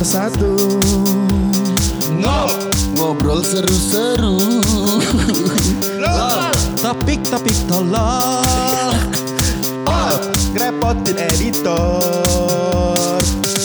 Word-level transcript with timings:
nomor 0.00 0.32
satu. 0.32 0.56
Ngobrol 2.96 3.44
seru-seru. 3.44 4.40
Topik-topik 6.80 7.52
tolol. 7.68 8.96
Ngerepotin 10.56 11.20
editor. 11.20 12.00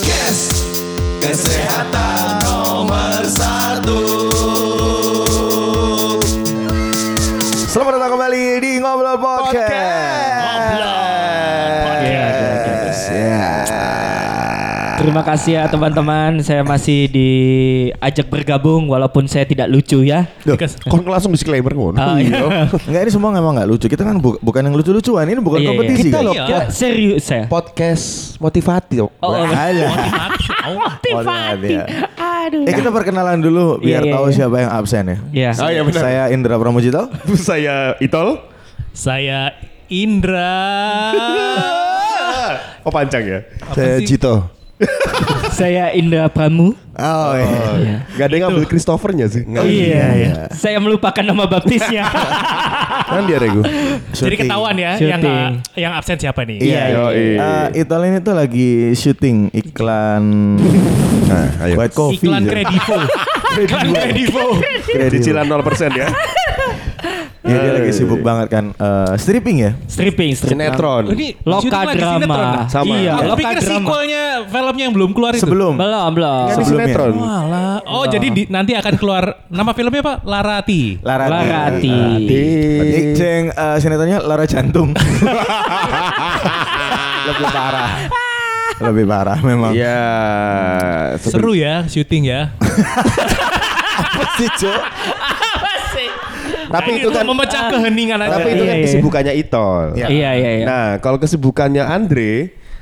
Yes 0.03 0.67
Kesehatan 1.23 1.94
Terima 15.15 15.31
kasih 15.31 15.51
ya 15.55 15.63
teman-teman. 15.71 16.43
Saya 16.43 16.59
masih 16.67 17.07
diajak 17.07 18.27
bergabung 18.27 18.91
walaupun 18.91 19.31
saya 19.31 19.47
tidak 19.47 19.71
lucu 19.71 20.03
ya. 20.03 20.27
Duh, 20.43 20.59
kon 20.91 21.07
langsung 21.07 21.31
disclaimer 21.31 21.71
ngono. 21.71 21.95
Ah, 21.95 22.19
iya. 22.19 22.43
Enggak 22.83 23.07
ini 23.07 23.11
semua 23.15 23.31
memang 23.31 23.55
nggak 23.55 23.63
lucu 23.71 23.87
Kita 23.87 24.03
kan 24.03 24.19
bu- 24.19 24.35
bukan 24.43 24.67
yang 24.67 24.75
lucu-lucuan 24.75 25.23
Ini 25.23 25.39
bukan 25.39 25.63
Iya, 25.63 25.63
iya. 25.63 25.71
kompetisi 25.71 26.07
Kita 26.11 26.19
kan? 26.19 26.27
loh. 26.27 26.33
Ya, 26.35 26.59
serius 26.67 27.23
saya. 27.23 27.47
Podcast 27.47 28.35
motivasi. 28.43 29.07
Oh, 29.07 29.07
oh. 29.23 29.31
Alah. 29.39 30.35
Motivasi. 30.67 31.71
ya. 31.71 31.85
Aduh. 32.19 32.67
Eh 32.67 32.73
kita 32.75 32.91
perkenalan 32.91 33.39
dulu 33.39 33.79
biar 33.79 34.03
Iya, 34.03 34.11
iya, 34.11 34.15
tahu 34.19 34.25
iya. 34.27 34.35
siapa 34.35 34.55
yang 34.67 34.71
absen 34.75 35.03
ya. 35.07 35.17
Ya. 35.31 35.51
Oh 35.63 35.71
iya 35.71 35.81
benar. 35.87 36.01
Saya 36.03 36.23
Indra 36.35 36.59
Pramujito. 36.59 37.07
Saya 37.47 37.95
Itol. 38.03 38.43
Saya 38.91 39.55
Indra 39.87 40.59
Oh 42.83 42.91
panjang 42.91 43.23
ya. 43.23 43.39
Saya 43.71 44.03
sih? 44.03 44.11
Cito. 44.19 44.54
Saya 45.59 45.91
Indra 45.91 46.27
Pramu. 46.27 46.75
Oh 46.95 47.31
iya. 47.35 48.07
Gak 48.15 48.25
ada 48.27 48.33
yang 48.33 48.43
ngambil 48.47 48.65
Christophernya 48.67 49.27
sih. 49.27 49.43
Nggak, 49.43 49.63
iya, 49.67 50.05
iya. 50.15 50.31
Saya 50.51 50.79
melupakan 50.79 51.19
nama 51.19 51.43
baptisnya. 51.43 52.07
Kan 53.05 53.27
dia 53.27 53.35
Regu. 53.35 53.63
Jadi 54.11 54.35
ketahuan 54.37 54.75
ya 54.75 54.95
yang 54.95 55.19
Syuting. 55.19 55.23
nggak- 55.23 55.53
yang 55.75 55.91
absen 55.91 56.17
siapa 56.17 56.43
nih? 56.43 56.57
Iya, 56.59 56.81
iya. 56.87 57.03
Eh, 57.71 57.83
Itol 57.83 58.03
ini 58.05 58.19
tuh 58.19 58.31
lagi 58.31 58.69
syuting 58.93 59.51
iklan 59.51 60.23
Nah, 61.25 61.47
ayo. 61.65 61.75
White 61.75 61.95
Coffee. 61.95 62.21
Iklan. 62.21 62.43
Kredivo. 62.45 62.97
Iklan 63.65 63.87
Kredivo. 63.91 64.45
Kredit. 64.85 65.19
Cicilan 65.19 65.45
0% 65.47 65.63
ya. 65.95 66.07
Iya, 67.45 67.57
dia 67.61 67.73
lagi 67.73 67.93
sibuk 67.93 68.19
banget 68.19 68.47
kan. 68.49 68.65
Eh, 68.71 69.13
stripping 69.15 69.57
ya. 69.59 69.71
stripping, 69.85 70.33
stripping. 70.33 70.65
Sinetron. 70.65 71.03
Oh, 71.05 71.13
Ini 71.13 71.27
Loka 71.41 71.61
sinetron, 71.61 71.93
drama. 72.19 72.35
Nah? 72.35 72.65
Sama. 72.65 72.89
Iya, 72.91 73.13
Aku 73.13 73.23
loka 73.23 73.37
pikir 73.37 73.57
drama. 73.59 73.69
sequelnya 73.69 74.23
filmnya 74.43 74.83
yang 74.83 74.93
belum 74.93 75.11
keluar 75.11 75.31
itu. 75.31 75.43
Sebelum. 75.45 75.73
Belum, 75.75 76.09
belum. 76.11 76.43
Kan 76.43 76.55
Sebelumnya. 76.57 76.85
sinetron. 76.89 77.13
Walah. 77.15 77.77
Oh, 77.85 78.05
jadi 78.05 78.27
di- 78.27 78.49
nanti 78.49 78.73
akan 78.73 78.93
keluar 78.95 79.23
nama 79.47 79.71
filmnya 79.71 80.01
apa? 80.01 80.13
Larati. 80.23 80.97
Larati. 80.99 81.29
Larati. 81.29 81.97
Berarti 82.75 83.01
Ceng 83.13 83.43
eh, 83.47 83.77
sinetronnya 83.77 84.17
Lara 84.19 84.45
Jantung. 84.45 84.89
Lebih 87.25 87.47
parah. 87.47 87.91
Lebih 88.75 89.05
parah 89.05 89.39
memang. 89.39 89.71
Ya. 89.71 90.01
Seru 91.15 91.53
ya 91.53 91.85
syuting 91.85 92.25
ya. 92.25 92.49
Apa 93.95 94.25
sih, 94.35 94.49
Cok? 94.51 94.81
Tapi 96.75 96.89
Nah, 96.89 96.97
itu 96.97 97.07
ini 97.07 97.15
kan 97.15 97.25
memecah 97.25 97.61
keheningan 97.69 98.17
aja. 98.19 98.31
tapi 98.33 98.47
itu 98.49 98.59
kan 98.59 98.67
Iya, 98.67 98.75
iya. 98.75 98.85
kesibukannya 98.85 99.33
Itol. 99.33 99.85
Iya. 99.93 100.07
Iya, 100.07 100.29
iya, 100.33 100.49
iya. 100.53 100.65
Nah, 100.65 100.87
kalau 100.99 101.17
kesibukannya 101.17 101.83
Andre 101.83 102.33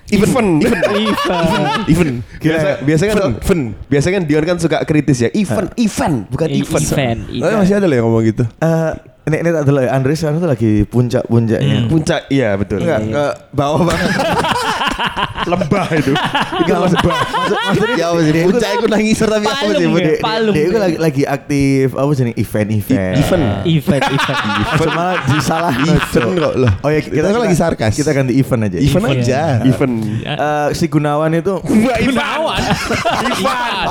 Event, 0.05 0.59
event, 0.59 0.83
Event. 0.83 1.65
event. 1.95 2.13
Gila. 2.37 2.51
Biasa, 2.51 2.69
biasanya 2.83 3.09
kan, 3.09 3.19
event. 3.33 3.63
Biasanya 3.87 4.13
kan 4.13 4.23
Dion 4.27 4.43
kan 4.43 4.57
suka 4.59 4.77
kritis 4.83 5.17
ya. 5.17 5.29
Event, 5.31 5.71
event, 5.75 6.15
bukan 6.27 6.47
E- 6.49 6.59
event. 6.59 6.83
event, 6.83 7.19
Tapi 7.23 7.39
event. 7.39 7.57
masih 7.57 7.73
ada 7.73 7.85
loh 7.85 7.95
yang 7.95 8.05
ngomong 8.05 8.23
gitu. 8.25 8.43
Eh, 8.43 8.91
ini 9.23 9.35
ini 9.39 9.49
tak 9.49 9.63
dulu 9.63 9.79
ya. 9.79 9.89
Andre 9.89 10.11
sekarang 10.13 10.37
tuh 10.37 10.49
lagi 10.49 10.71
puncak-puncaknya. 10.83 11.77
Puncak, 11.87 12.21
iya 12.27 12.49
betul. 12.53 12.83
Enggak, 12.83 12.99
ke 12.99 13.25
bawah 13.49 13.81
banget. 13.81 14.09
lembah 15.43 15.87
itu. 15.95 16.13
Itu 16.63 16.71
maksud, 16.73 16.99
maksudnya 17.03 17.95
ya 17.97 18.05
apa 18.11 18.19
sih? 18.23 18.31
Puncak 18.47 18.69
itu 18.79 18.87
nangis 18.87 19.17
tapi 19.19 19.45
apa 19.47 19.71
sih? 19.73 19.85
ya? 19.85 19.89
dia, 19.91 20.15
Palem. 20.21 20.53
dia 20.53 20.63
itu 20.69 20.77
lagi, 20.79 20.97
lagi 20.99 21.23
aktif 21.27 21.87
apa 21.95 22.11
sih 22.15 22.23
nih 22.29 22.35
event-event. 22.39 23.15
Event. 23.19 23.45
Event, 23.67 24.03
event. 24.07 24.39
Maksud 24.73 24.89
malah 24.93 25.15
disalah 25.29 25.73
Event 25.73 26.31
kok 26.43 26.53
loh. 26.57 26.71
Oh 26.83 26.89
ya 26.89 26.99
Kita 27.03 27.27
kan 27.29 27.41
lagi 27.43 27.57
sarkas. 27.57 27.93
Kita 27.95 28.11
ganti 28.15 28.33
event 28.37 28.61
aja. 28.69 28.77
Event 28.79 29.05
aja. 29.09 29.41
Event. 29.65 29.95
Eh, 30.23 30.67
si 30.77 30.85
Gunawan 30.87 31.31
itu 31.33 31.59
Wah, 31.59 31.97
Gunawan. 31.99 32.61
Ivan. 33.33 33.87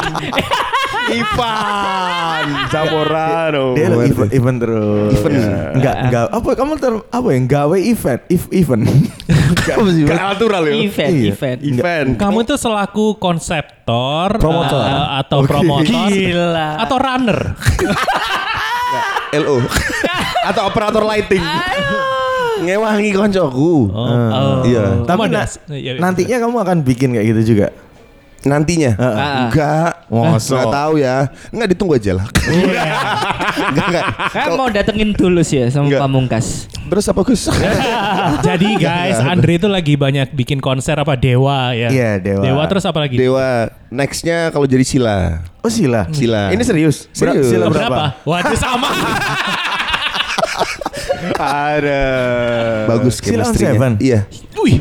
Ivan. 1.09 2.47
Zamorano. 2.73 3.75
dia 3.75 3.87
lagi 3.89 4.11
event, 4.11 4.31
event 4.31 4.59
terus. 4.59 5.13
Event. 5.17 5.37
Enggak, 5.75 5.95
enggak. 6.01 6.25
Apa 6.29 6.51
kamu 6.53 6.73
ter 6.77 6.93
apa 7.03 7.29
ya? 7.29 7.41
Gawe 7.43 7.79
event, 7.79 8.21
if 8.29 8.43
event. 8.51 8.85
Apa 9.63 9.89
sih? 9.89 10.03
Gak 10.03 10.19
natural 10.19 10.63
ya. 10.65 10.75
Event, 10.77 11.13
Iya. 11.13 11.31
event. 11.31 11.59
Event. 11.63 12.09
Kamu 12.19 12.43
itu 12.43 12.55
selaku 12.57 13.15
konseptor, 13.17 14.35
Promotor. 14.37 14.83
eh, 14.83 15.07
atau 15.19 15.39
Oke. 15.41 15.49
promotor, 15.49 16.11
Gila. 16.11 16.71
atau 16.83 16.97
runner. 16.99 17.39
LO. 19.33 19.65
Atau 20.51 20.63
operator 20.67 21.01
lighting. 21.03 21.41
Ngewangi 22.61 23.11
koncoku. 23.13 23.89
Oh, 23.89 24.05
Eh, 24.05 24.35
oh. 24.35 24.57
iya. 24.63 24.85
Tapi 25.03 25.25
na- 25.27 25.47
iya, 25.73 25.91
iya. 25.95 26.01
nantinya 26.03 26.37
kamu 26.39 26.57
akan 26.59 26.77
bikin 26.83 27.15
kayak 27.15 27.27
gitu 27.31 27.43
juga. 27.55 27.67
Nantinya. 28.43 28.93
Heeh. 28.95 29.39
Enggak. 29.47 29.93
Masa? 30.11 30.51
Enggak 30.53 30.75
tahu 30.75 30.93
ya. 30.99 31.17
Enggak 31.49 31.69
ditunggu 31.71 31.95
aja 31.95 32.13
lah. 32.19 32.27
Enggak 33.71 33.87
enggak. 33.89 34.07
Kan 34.31 34.51
mau 34.55 34.69
datengin 34.69 35.11
tulus 35.13 35.49
ya 35.49 35.67
sama 35.69 35.87
Enggak. 35.87 36.01
Pamungkas. 36.03 36.67
Terus 36.83 37.05
apa 37.07 37.21
Gus? 37.23 37.49
Jadi 38.47 38.69
guys, 38.77 39.17
Andre 39.19 39.57
itu 39.57 39.65
lagi 39.65 39.95
banyak 39.95 40.35
bikin 40.35 40.59
konser 40.59 40.99
apa 40.99 41.15
Dewa 41.15 41.73
ya. 41.73 41.89
Iya, 41.89 42.11
Dewa. 42.19 42.43
Dewa 42.43 42.63
terus 42.67 42.85
apa 42.85 42.99
lagi? 43.01 43.17
Dewa. 43.17 43.71
Nextnya 43.89 44.49
kalau 44.49 44.65
jadi 44.65 44.83
Sila. 44.83 45.45
Oh 45.61 45.69
sila. 45.69 46.09
Sila. 46.11 46.49
Ini 46.49 46.61
serius. 46.63 47.07
Ber- 47.13 47.37
Serius. 47.37 47.49
Sila 47.49 47.69
berapa? 47.69 48.17
berapa? 48.17 48.25
Waduh 48.25 48.57
sama. 48.57 48.89
Ada. 51.39 52.03
Bagus 52.89 53.21
Sila 53.21 53.45
on 53.45 53.53
chemistry-nya. 53.53 53.73
seven? 53.73 53.93
Iya. 53.99 54.21
Wih, 54.59 54.79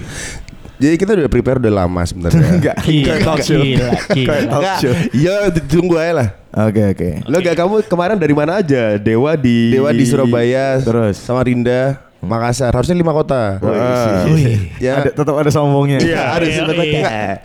Jadi 0.82 0.96
kita 0.98 1.14
udah 1.14 1.30
prepare 1.30 1.62
udah 1.62 1.74
lama 1.78 2.02
sebenarnya. 2.02 2.42
Enggak. 2.58 2.76
Gila, 2.82 3.06
Kayak 3.06 3.20
talk 3.22 3.40
show. 3.40 3.62
gila, 3.62 3.90
gila. 4.10 4.26
Kayak 4.26 4.44
talk 4.44 4.58
Enggak. 4.58 4.78
show. 4.82 4.94
Ya 5.14 5.36
tunggu 5.62 5.96
aja 5.96 6.14
lah. 6.18 6.28
Oke 6.52 6.82
oke. 6.90 7.10
Lo 7.30 7.38
gak 7.38 7.56
kamu 7.56 7.76
kemarin 7.86 8.18
dari 8.18 8.34
mana 8.34 8.60
aja? 8.60 8.98
Dewa 8.98 9.38
di 9.38 9.72
Dewa 9.72 9.94
di 9.94 10.04
Surabaya, 10.04 10.82
Terus? 10.82 11.16
Samarinda, 11.16 12.02
Makassar. 12.20 12.74
Harusnya 12.74 12.98
lima 12.98 13.14
kota. 13.14 13.62
Ah. 13.62 14.26
Wih. 14.26 14.74
Ya. 14.78 15.00
Ada 15.00 15.14
tetap 15.14 15.38
ada 15.38 15.48
sombongnya. 15.48 16.02
Iya, 16.02 16.22
ada 16.34 16.44
Iya, 16.44 16.66
sih. 16.66 16.90
iya. 16.90 17.38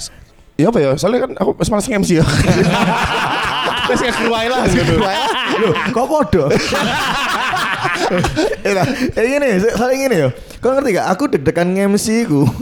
Ya 0.57 0.67
apa 0.73 0.79
ya? 0.81 0.91
Soalnya 0.97 1.29
kan 1.29 1.33
aku 1.37 1.51
semalas 1.61 1.85
MC 1.85 2.17
ya. 2.17 2.25
Terus 3.87 4.01
kayak 4.01 4.17
keluar 4.19 4.43
lah 4.49 4.65
gitu. 4.67 4.95
Loh, 4.99 5.73
kok 5.93 6.07
podo? 6.09 6.45
Eh, 8.67 8.73
nah, 8.75 8.87
eh, 9.15 9.25
gini, 9.27 9.49
saling 9.73 9.99
gini 10.03 10.17
yo. 10.27 10.29
Kau 10.59 10.75
ngerti 10.75 10.99
gak? 10.99 11.07
Aku 11.15 11.31
deg-degan 11.31 11.69
MC 11.71 12.27
ku. 12.27 12.43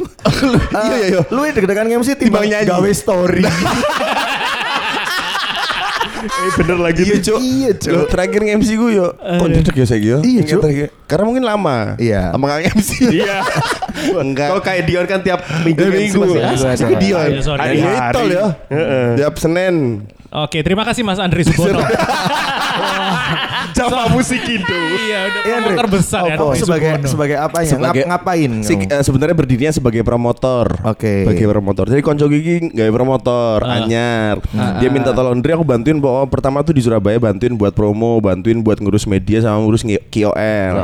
Iya, 0.74 0.96
iya, 0.98 1.06
iya. 1.14 1.20
Lu 1.30 1.46
deg-degan 1.46 1.88
MC 1.88 2.18
timbang 2.18 2.44
gawe 2.44 2.90
story. 2.92 3.44
Eh 6.24 6.50
bener 6.56 6.78
lagi 6.80 7.02
Iya, 7.04 7.16
tuh, 7.20 7.36
Cuk. 7.36 7.38
iya, 7.44 7.70
Cuk. 7.76 7.92
Loh, 7.92 8.04
terakhir 8.08 8.40
nge-MC 8.40 8.70
gue 8.80 8.90
yo. 8.96 9.06
Kok 9.12 9.48
duduk 9.60 9.74
ya 9.76 9.84
saya 9.84 10.00
yo? 10.00 10.18
Iya, 10.24 10.40
terakhir. 10.56 10.88
Karena 11.04 11.24
mungkin 11.28 11.44
lama. 11.44 11.76
Iya. 12.00 12.32
Lama 12.32 12.44
gak 12.48 12.60
nge-MC. 12.64 12.90
Iya. 13.20 13.36
Enggak. 14.16 14.48
Kok 14.56 14.62
kayak 14.64 14.82
Dion 14.88 15.06
kan 15.06 15.20
tiap 15.20 15.40
minggu 15.62 15.84
minggu. 15.84 16.20
Dion. 16.96 17.28
Hari 17.44 17.76
itu 17.76 18.22
ya. 18.32 18.46
Tiap 19.20 19.34
Senin. 19.36 20.08
Oke, 20.34 20.66
terima 20.66 20.82
kasih 20.82 21.06
Mas 21.06 21.22
Andri 21.22 21.46
Subono. 21.46 21.78
Java 23.74 24.10
musik 24.10 24.42
itu. 24.42 24.78
iya, 25.00 25.30
udah 25.30 25.40
Iya, 25.40 25.54
Andre. 25.54 25.66
promotor 25.70 25.86
besar 25.88 26.22
ya. 26.26 26.34
Oh, 26.36 26.50
Andri 26.50 26.58
sebagai 26.58 26.90
Subono. 26.90 27.06
sebagai 27.08 27.36
apanya? 27.38 27.70
Sebagai- 27.70 28.02
Ngap- 28.02 28.08
ngapain? 28.10 28.52
Si, 28.60 28.74
eh, 28.76 29.02
sebenarnya 29.02 29.36
berdirinya 29.36 29.70
sebagai 29.70 30.02
promotor. 30.02 30.66
Oke. 30.82 31.22
Sebagai 31.22 31.46
promotor. 31.48 31.84
Jadi 31.86 32.02
konco 32.02 32.26
gigi 32.26 32.66
nggak 32.66 32.90
promotor, 32.90 33.62
anyar. 33.62 34.42
Dia 34.78 34.88
minta 34.90 35.10
tolong 35.10 35.34
Andre 35.34 35.54
aku 35.54 35.62
bantuin 35.62 35.98
bahwa 35.98 36.26
pertama 36.26 36.62
tuh 36.62 36.74
di 36.74 36.82
Surabaya 36.82 37.18
bantuin 37.18 37.54
buat 37.54 37.70
promo, 37.70 38.18
bantuin 38.18 38.58
buat 38.58 38.78
ngurus 38.78 39.06
media 39.06 39.38
sama 39.38 39.62
ngurus 39.62 39.82
KOL. 39.84 40.74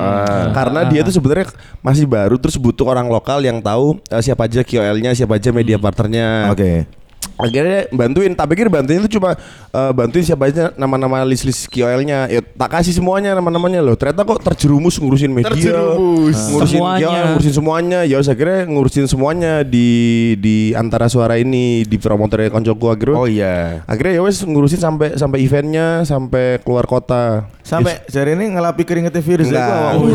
Karena 0.50 0.80
dia 0.86 1.02
tuh 1.02 1.10
sebenarnya 1.12 1.50
masih 1.80 2.06
baru 2.06 2.38
terus 2.38 2.54
butuh 2.54 2.86
orang 2.86 3.06
lokal 3.06 3.38
yang 3.40 3.58
tahu 3.58 3.98
eh, 4.06 4.22
siapa 4.22 4.46
aja 4.46 4.62
KOL-nya, 4.62 5.10
siapa 5.10 5.34
aja 5.34 5.50
media 5.50 5.74
partnernya. 5.74 6.50
Oke. 6.50 6.99
Akhirnya 7.40 7.88
bantuin 7.88 8.32
tak 8.32 8.46
pikir 8.48 8.68
bantuin 8.68 9.00
itu 9.00 9.16
cuma 9.16 9.34
eh, 9.66 9.92
bantuin 9.92 10.20
siapa 10.20 10.46
aja 10.46 10.70
nama-nama 10.74 11.24
list-list 11.24 11.66
KOL-nya 11.66 12.28
ya 12.28 12.40
tak 12.40 12.70
kasih 12.70 12.92
semuanya 12.92 13.32
nama-namanya 13.32 13.80
loh 13.80 13.94
ternyata 13.94 14.22
kok 14.22 14.40
terjerumus 14.42 14.96
ngurusin 14.96 15.30
media 15.30 15.48
Terjerumus. 15.48 16.36
ngurusin 16.50 16.78
Semuanya. 16.78 17.08
ya, 17.08 17.20
ngurusin 17.28 17.54
semuanya 17.54 17.98
ya 18.02 18.16
saya 18.20 18.36
kira 18.36 18.64
ngurusin 18.64 19.06
semuanya 19.06 19.52
di 19.62 19.88
di 20.36 20.56
antara 20.72 21.06
suara 21.06 21.34
ini 21.34 21.82
di 21.82 21.96
promotornya 21.96 22.48
koncoku 22.48 22.86
akhirnya 22.86 23.16
Oh 23.16 23.24
iya. 23.24 23.80
akhirnya 23.84 24.16
ya 24.16 24.22
wes 24.22 24.40
ngurusin 24.40 24.78
sampai 24.78 25.14
sampai 25.14 25.38
eventnya 25.40 26.04
sampai 26.04 26.60
keluar 26.60 26.84
kota 26.84 27.48
Sampai 27.60 28.02
jari 28.06 28.34
ini 28.34 28.50
ngelapi 28.50 28.82
keringetnya 28.82 29.20
virus 29.20 29.46
Enggak. 29.46 29.62
itu 29.62 29.72
awakmu. 29.72 30.06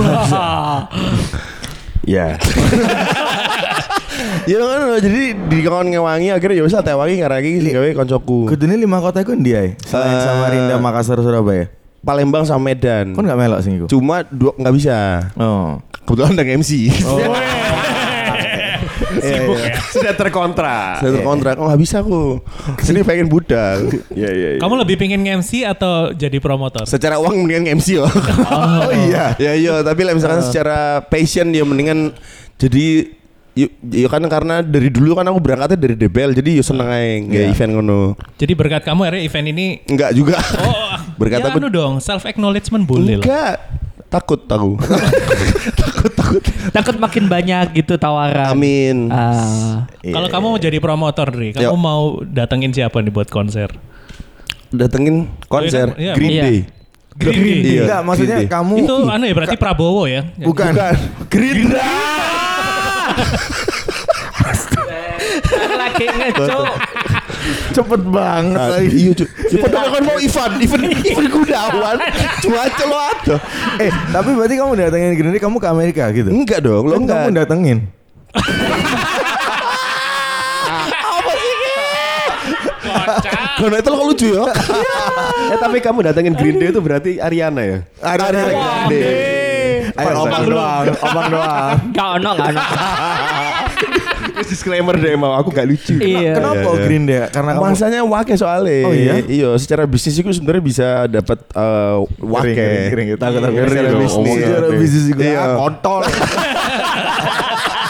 Ya. 2.04 2.36
ya 4.45 4.57
kan 4.62 4.81
jadi 5.01 5.21
di 5.36 5.57
kawan 5.65 5.89
ngewangi 5.89 6.30
akhirnya 6.30 6.62
ya 6.62 6.63
wis 6.65 6.75
teh 6.77 6.95
wangi 6.95 7.15
karena 7.18 7.38
iki 7.42 7.59
sing 7.62 7.74
gawe 7.74 7.89
koncoku. 7.97 8.39
Kudune 8.50 8.75
lima 8.77 9.01
kota 9.01 9.21
itu 9.25 9.33
ndi 9.33 9.51
ae? 9.57 9.69
Selain 9.86 10.13
Eh, 10.13 10.21
Samarinda, 10.21 10.75
Makassar, 10.77 11.18
Surabaya. 11.19 11.68
Palembang 12.06 12.45
sama 12.45 12.69
Medan. 12.69 13.18
Kon 13.18 13.25
gak 13.25 13.33
melok 13.33 13.59
sing 13.65 13.81
iku. 13.81 13.89
Cuma 13.89 14.21
dua 14.30 14.53
nggak 14.53 14.75
bisa. 14.77 14.97
Oh. 15.42 15.81
Kebetulan 16.06 16.38
ada 16.38 16.45
MC. 16.45 16.71
Sibuk 19.15 19.57
ya. 19.57 19.74
Sudah 19.89 20.13
terkontrak. 20.13 21.01
Saya 21.01 21.12
terkontrak, 21.18 21.56
oh 21.57 21.65
nggak 21.65 21.81
bisa 21.81 22.06
aku. 22.06 22.39
Sini 22.83 23.01
pengen 23.01 23.25
budal. 23.25 23.89
Iya 24.15 24.30
iya. 24.31 24.50
iya. 24.56 24.59
Kamu 24.62 24.77
lebih 24.80 24.95
pengen 25.01 25.25
MC 25.25 25.65
atau 25.65 26.13
jadi 26.13 26.38
promotor? 26.39 26.86
Secara 26.88 27.18
uang 27.19 27.45
mendingan 27.45 27.81
MC 27.81 28.00
loh. 28.00 28.12
Oh 28.56 28.91
iya. 28.94 29.33
ya 29.41 29.57
iya, 29.57 29.81
tapi 29.81 30.06
lah 30.06 30.13
misalkan 30.13 30.45
secara 30.45 31.01
passion 31.09 31.50
ya 31.51 31.65
mendingan 31.65 32.13
jadi 32.62 33.09
Yuk, 33.55 33.71
ya 33.87 34.07
kan 34.07 34.19
karena 34.25 34.59
dari 34.59 34.91
dulu 34.91 35.15
kan 35.15 35.23
aku 35.23 35.39
berangkatnya 35.39 35.79
dari 35.79 35.95
DBL 35.95 36.35
jadi 36.35 36.59
yo 36.59 36.63
seneng 36.65 36.85
aja 36.85 37.07
nggak 37.23 37.39
Iya. 37.41 37.49
event 37.49 37.71
ngono. 37.73 37.99
Jadi 38.35 38.51
berkat 38.51 38.83
kamu 38.83 38.99
akhirnya 39.01 39.23
event 39.23 39.47
ini 39.49 39.65
Enggak 39.85 40.11
juga. 40.11 40.35
Oh, 40.59 40.99
Berkat 41.15 41.39
ya 41.39 41.47
aku- 41.47 41.57
anu 41.57 41.69
dong, 41.69 41.93
self 41.97 42.23
acknowledgement 42.23 42.83
boleh 42.83 43.15
lah. 43.15 43.23
Enggak. 43.23 43.55
Takut 44.05 44.43
aku. 44.45 44.75
takut 45.81 46.11
takut. 46.13 46.41
Takut 46.69 46.95
makin 46.97 47.25
banyak 47.25 47.73
gitu 47.73 47.95
tawaran. 47.95 48.47
Amin. 48.49 49.07
Ah. 49.07 49.87
Kalau 49.99 50.27
kamu 50.27 50.45
mau 50.45 50.59
jadi 50.61 50.77
promotor, 50.77 51.27
Dri, 51.29 51.51
kamu 51.51 51.63
Yuk. 51.65 51.75
mau 51.75 52.03
datengin 52.21 52.71
siapa 52.71 52.99
nih 52.99 53.09
buat 53.09 53.27
konser? 53.27 53.71
Datengin 54.67 55.31
konser 55.45 55.95
Iya, 55.95 56.13
Green 56.13 56.31
iya. 56.33 56.43
Day. 56.43 56.59
Green 57.13 57.39
Day. 57.57 57.71
Iya, 57.73 57.83
Enggak, 57.87 58.01
maksudnya 58.03 58.37
Green 58.37 58.43
Day. 58.43 58.51
kamu 58.51 58.73
Itu 58.77 58.95
anu 59.05 59.23
ya 59.23 59.33
berarti 59.33 59.55
Prabowo 59.55 60.03
ya? 60.05 60.21
bukan. 60.37 60.71
Gerinda. 61.27 61.83
Lagi 65.75 66.06
ngecok. 66.07 66.65
Cepet 67.71 68.01
banget 68.06 68.57
Ah, 68.57 68.69
lagi. 68.73 68.89
iya 68.89 69.12
cuy. 69.13 69.27
Ya 69.45 69.57
padahal 69.62 69.88
kan 69.91 70.01
mau 70.03 70.17
Ivan, 70.17 70.51
Ivan, 70.57 70.81
Ivan 70.89 71.25
Gunawan. 71.29 71.97
Cuma 72.41 72.62
celo 72.71 72.97
aja. 72.97 73.35
Eh, 73.77 73.91
tapi 74.09 74.29
berarti 74.33 74.56
kamu 74.56 74.71
datengin 74.75 75.13
Gerinda 75.13 75.39
kamu 75.39 75.57
ke 75.57 75.67
Amerika 75.67 76.03
gitu? 76.09 76.29
Enggak 76.29 76.59
dong, 76.59 76.83
lo 76.83 76.94
Kan 76.94 77.01
enggak. 77.03 77.17
kamu 77.21 77.29
datengin. 77.35 77.77
Karena 83.56 83.77
itu 83.79 83.89
lo 83.89 84.03
lucu 84.06 84.27
ya. 84.35 84.44
Eh 85.47 85.57
tapi 85.57 85.77
kamu 85.79 86.00
datengin 86.03 86.35
Green 86.35 86.57
Day 86.57 86.69
itu 86.69 86.79
berarti 86.79 87.12
Ariana 87.17 87.62
ya? 87.63 87.77
Ada 87.97 88.25
Grande. 88.29 89.01
Ayo 89.95 90.27
opang 90.27 90.44
doang, 90.45 90.83
opang 90.92 91.27
doang. 91.31 91.75
Gak 91.95 92.07
ono, 92.19 92.30
gak 92.36 92.47
ono. 92.51 92.62
Disclaimer 94.45 95.00
deh 95.00 95.15
mau 95.15 95.31
aku 95.33 95.50
gak 95.50 95.63
lucu. 95.63 95.95
Iya. 95.95 96.36
Kenapa 96.36 96.59
iya. 96.59 96.75
Gerinda? 96.83 97.21
Karena 97.31 97.51
kamu 97.56 97.63
Masanya 97.71 98.00
wake 98.03 98.33
soalnya. 98.36 98.83
Oh 98.83 98.92
iya? 98.92 99.13
Iya, 99.24 99.50
secara 99.56 99.88
bisnis 99.88 100.19
itu 100.19 100.27
sebenarnya 100.27 100.63
bisa 100.63 100.88
dapat 101.07 101.39
eh, 101.56 101.95
wake. 102.19 102.51
Kering, 102.51 102.57
kering, 102.59 102.86
kering. 102.92 103.07
Takut, 103.15 103.39
takut. 103.42 103.63
Secara 103.71 103.89
bisnis. 103.95 104.13
omongan. 104.19 104.44
secara 104.44 104.68
bisnis 104.75 105.03
juga 105.07 105.24
Iya. 105.24 105.44
kontol. 105.56 106.01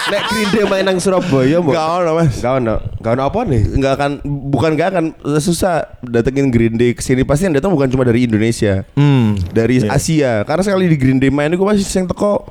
Nek 0.06 0.22
Green 0.28 0.50
Day 0.52 0.64
main 0.64 0.84
nang 0.84 0.98
Surabaya 0.98 1.58
mau. 1.58 1.70
Enggak 1.70 1.88
ono, 1.98 2.10
Mas. 2.14 2.34
Gak 2.38 2.54
ono. 2.56 2.76
Gak 2.96 3.12
ono 3.12 3.24
apa 3.24 3.40
nih? 3.44 3.62
Enggak 3.72 3.94
akan 3.96 4.12
bukan 4.24 4.70
enggak 4.72 4.90
akan 4.92 5.06
susah 5.36 5.74
datengin 6.00 6.48
Green 6.48 6.74
Day 6.74 6.92
ke 6.92 7.02
sini 7.02 7.22
pasti 7.22 7.46
yang 7.46 7.54
datang 7.54 7.70
bukan 7.70 7.88
cuma 7.88 8.02
dari 8.02 8.24
Indonesia. 8.24 8.86
Hmm. 8.94 9.34
Dari 9.50 9.82
Asia. 9.84 10.44
Karena 10.44 10.62
sekali 10.62 10.86
di 10.86 10.96
Green 10.96 11.18
Day 11.18 11.30
main 11.30 11.50
itu 11.50 11.60
pasti 11.60 11.82
yang 11.96 12.06
teko 12.06 12.46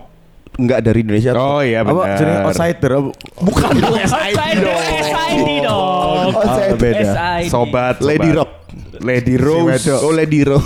enggak 0.54 0.80
dari 0.82 0.98
Indonesia. 1.00 1.30
Oh 1.32 1.58
iya 1.58 1.80
Apa 1.80 1.90
benar. 1.92 2.18
jenenge 2.18 2.40
outsider? 2.44 2.90
apa? 2.92 3.10
Bukan 3.38 3.70
dong. 3.82 3.94
SID 4.02 5.50
dong. 5.62 5.82
Oh, 6.24 6.30
Ah, 6.34 6.74
beda. 6.74 7.12
Sobat, 7.46 7.96
Lady 8.00 8.30
sobat. 8.30 8.38
Rock. 8.40 8.50
Lady 8.98 9.34
Rose. 9.36 9.86
Oh 9.92 10.10
Lady 10.10 10.42
Rock. 10.42 10.64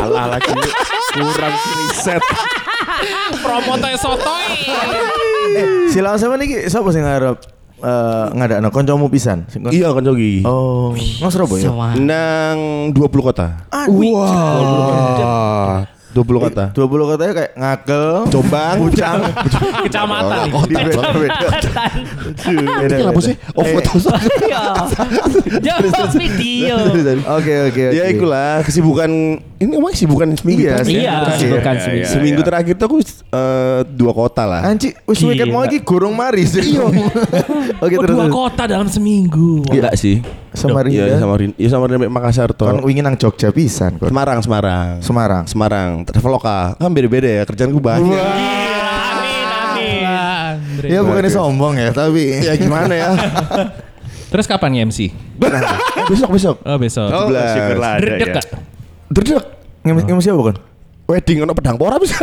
Alah 0.00 0.26
lagi 0.32 0.50
kurang 1.12 1.54
riset. 1.54 2.22
Promotor 3.38 3.94
sotoy. 3.94 4.46
Silang 5.90 6.16
sama 6.18 6.38
nih 6.38 6.70
siapa 6.70 6.88
sih 6.94 7.02
ngarep 7.02 7.38
eh 7.80 8.26
ngadakno 8.36 8.68
kancamu 8.68 9.08
pisan? 9.08 9.48
Sing 9.48 9.64
iya 9.72 9.88
kan 9.90 10.04
Jogi. 10.04 10.44
Oh, 10.44 10.92
nang 10.92 11.32
Surabaya. 11.32 11.64
Semua. 11.64 11.96
Nang 11.96 12.92
20 12.92 13.24
kota. 13.24 13.64
Wah. 13.88 15.88
20 16.10 16.42
kota. 16.42 16.64
20 16.74 17.10
kotanya 17.14 17.32
kayak 17.32 17.52
Ngakel, 17.54 18.04
Jombang. 18.34 18.76
Pucang. 18.82 19.18
Kecamatan 19.86 20.44
beda-beda. 20.66 21.38
Beda, 22.42 22.96
beda. 23.06 23.20
sih? 23.22 23.34
Oh 23.54 23.64
foto. 23.64 23.90
Iya. 24.50 24.62
Jawab 25.62 26.10
video. 26.18 26.74
Oke 27.38 27.54
oke 27.70 27.82
oke. 27.84 27.84
Ya 27.94 28.04
itulah 28.10 28.66
kesibukan 28.66 29.10
ini 29.60 29.72
emang 29.76 29.92
kesibukan 29.92 30.26
seminggu. 30.34 30.64
Iya, 30.66 30.72
kan? 30.74 30.84
Iya, 30.88 31.14
Iya, 31.36 31.48
bukan 31.52 31.74
iya, 31.76 31.82
seminggu. 31.84 32.00
iya. 32.02 32.08
Seminggu 32.10 32.40
terakhir 32.42 32.74
tuh 32.74 32.86
aku 32.88 32.96
eh, 33.04 33.80
dua 33.86 34.12
kota 34.16 34.42
lah. 34.48 34.60
Anci, 34.64 34.96
wis 35.04 35.20
weekend 35.20 35.52
mau 35.52 35.62
lagi 35.62 35.78
gorong 35.84 36.16
mari 36.16 36.42
sih. 36.48 36.74
Iya. 36.74 36.84
Oke 37.84 37.94
Oh, 37.94 38.02
terus. 38.02 38.16
dua 38.16 38.26
kota 38.26 38.62
dalam 38.66 38.88
seminggu. 38.88 39.62
Enggak 39.68 39.94
sih. 39.94 40.24
Samarinda. 40.50 41.06
Iya 41.06 41.16
sama 41.18 41.34
Rin. 41.38 41.50
Iya 41.54 41.68
sama 41.70 41.84
Rin 41.86 42.10
Makassar 42.10 42.50
Kan 42.50 42.58
tuh. 42.58 42.82
wingi 42.82 43.00
nang 43.00 43.14
Jogja 43.14 43.50
pisan 43.50 43.96
kok. 43.96 44.10
Semarang, 44.10 44.38
Semarang. 44.42 44.88
Semarang. 44.98 45.44
Semarang, 45.46 45.88
Traveloka. 46.02 46.74
Kan 46.74 46.90
beda-beda 46.90 47.28
ya 47.28 47.42
kerjaan 47.46 47.70
gue 47.70 47.78
banyak. 47.78 48.18
Amin, 48.18 49.46
amin. 49.46 50.02
Andre. 50.04 50.86
Ya 50.90 51.00
bukannya 51.00 51.30
sombong 51.30 51.74
ya, 51.78 51.88
tapi 51.90 52.42
ya 52.42 52.52
gimana 52.58 52.92
ya? 52.92 53.10
Terus 54.30 54.46
kapan 54.46 54.86
MC? 54.86 55.10
besok 56.06 56.30
besok. 56.30 56.56
Oh 56.62 56.78
besok. 56.78 57.08
Oh, 57.10 57.26
syukurlah 57.30 57.90
ada 57.96 58.02
Dredek 58.02 58.26
ya. 58.26 58.34
gak? 58.38 58.46
Dredek. 59.10 59.44
ngemis 59.80 60.02
ngemis 60.06 60.24
siapa 60.26 60.42
kan? 60.44 60.56
Wedding 61.06 61.42
ono 61.42 61.52
pedang 61.54 61.74
pora 61.74 61.98
bisa. 61.98 62.14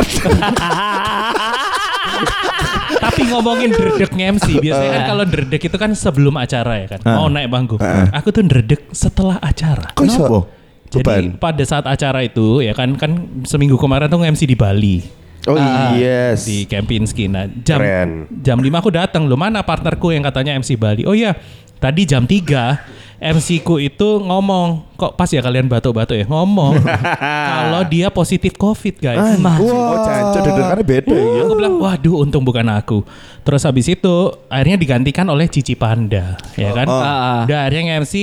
Tapi 3.08 3.20
ngomongin 3.26 3.72
dredek 3.72 4.12
MC, 4.12 4.60
biasanya 4.60 4.90
kan 4.92 5.02
kalau 5.08 5.24
dredek 5.24 5.62
itu 5.64 5.76
kan 5.76 5.90
sebelum 5.92 6.36
acara 6.36 6.84
ya 6.84 6.86
kan. 6.92 7.00
Mau 7.02 7.26
naik 7.26 7.48
panggung. 7.48 7.80
Aku 8.12 8.28
tuh 8.28 8.44
dredek 8.44 8.92
setelah 8.92 9.40
acara. 9.40 9.96
Kok 9.96 10.04
iso? 10.04 10.44
Jadi 10.88 11.04
Beban. 11.04 11.24
pada 11.36 11.60
saat 11.64 11.84
acara 11.84 12.24
itu 12.24 12.64
ya 12.64 12.72
kan 12.72 12.96
kan 12.96 13.12
seminggu 13.44 13.76
kemarin 13.76 14.08
tuh 14.08 14.24
MC 14.24 14.44
di 14.44 14.56
Bali. 14.56 15.04
Oh 15.44 15.52
Ah, 15.52 15.92
yes. 15.92 16.44
Di 16.44 16.64
Kempinski. 16.64 17.24
Nah, 17.24 17.44
jam 17.60 17.76
Keren. 17.76 18.28
jam 18.40 18.56
5 18.56 18.68
aku 18.74 18.88
datang. 18.88 19.24
Loh, 19.24 19.36
mana 19.36 19.60
partnerku 19.60 20.12
yang 20.12 20.20
katanya 20.20 20.56
MC 20.56 20.76
Bali? 20.76 21.04
Oh 21.04 21.12
iya, 21.12 21.36
tadi 21.76 22.04
jam 22.04 22.24
3 22.24 22.80
MC 23.18 23.66
ku 23.66 23.82
itu 23.82 24.22
ngomong, 24.22 24.94
kok 24.94 25.18
pas 25.18 25.26
ya 25.26 25.42
kalian 25.42 25.66
batuk-batuk 25.66 26.14
ya? 26.14 26.26
Ngomong 26.30 26.78
kalau 27.50 27.82
dia 27.90 28.14
positif 28.14 28.54
Covid, 28.54 29.02
guys. 29.02 29.18
Oh, 29.42 30.06
cancok 30.06 30.40
dedekannya 30.46 30.84
beda 30.86 31.16
ya. 31.18 31.42
Aku 31.42 31.58
bilang, 31.58 31.82
waduh 31.82 32.22
untung 32.22 32.46
bukan 32.46 32.62
aku. 32.70 33.02
Terus 33.42 33.66
habis 33.66 33.90
itu 33.90 34.30
akhirnya 34.46 34.78
digantikan 34.78 35.26
oleh 35.34 35.50
Cici 35.50 35.74
Panda, 35.74 36.38
ya 36.54 36.70
kan? 36.70 36.86
Ah, 36.86 37.02
ah. 37.02 37.40
Udah 37.42 37.66
akhirnya 37.66 37.98
MC 37.98 38.14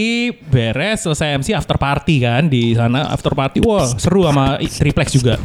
beres, 0.48 1.04
selesai 1.04 1.44
MC 1.44 1.52
after 1.52 1.76
party 1.76 2.24
kan 2.24 2.48
di 2.48 2.72
sana 2.72 3.12
after 3.12 3.36
party. 3.36 3.68
Wah 3.68 3.84
seru 4.00 4.24
sama 4.24 4.64
triplex 4.64 5.12
juga. 5.12 5.36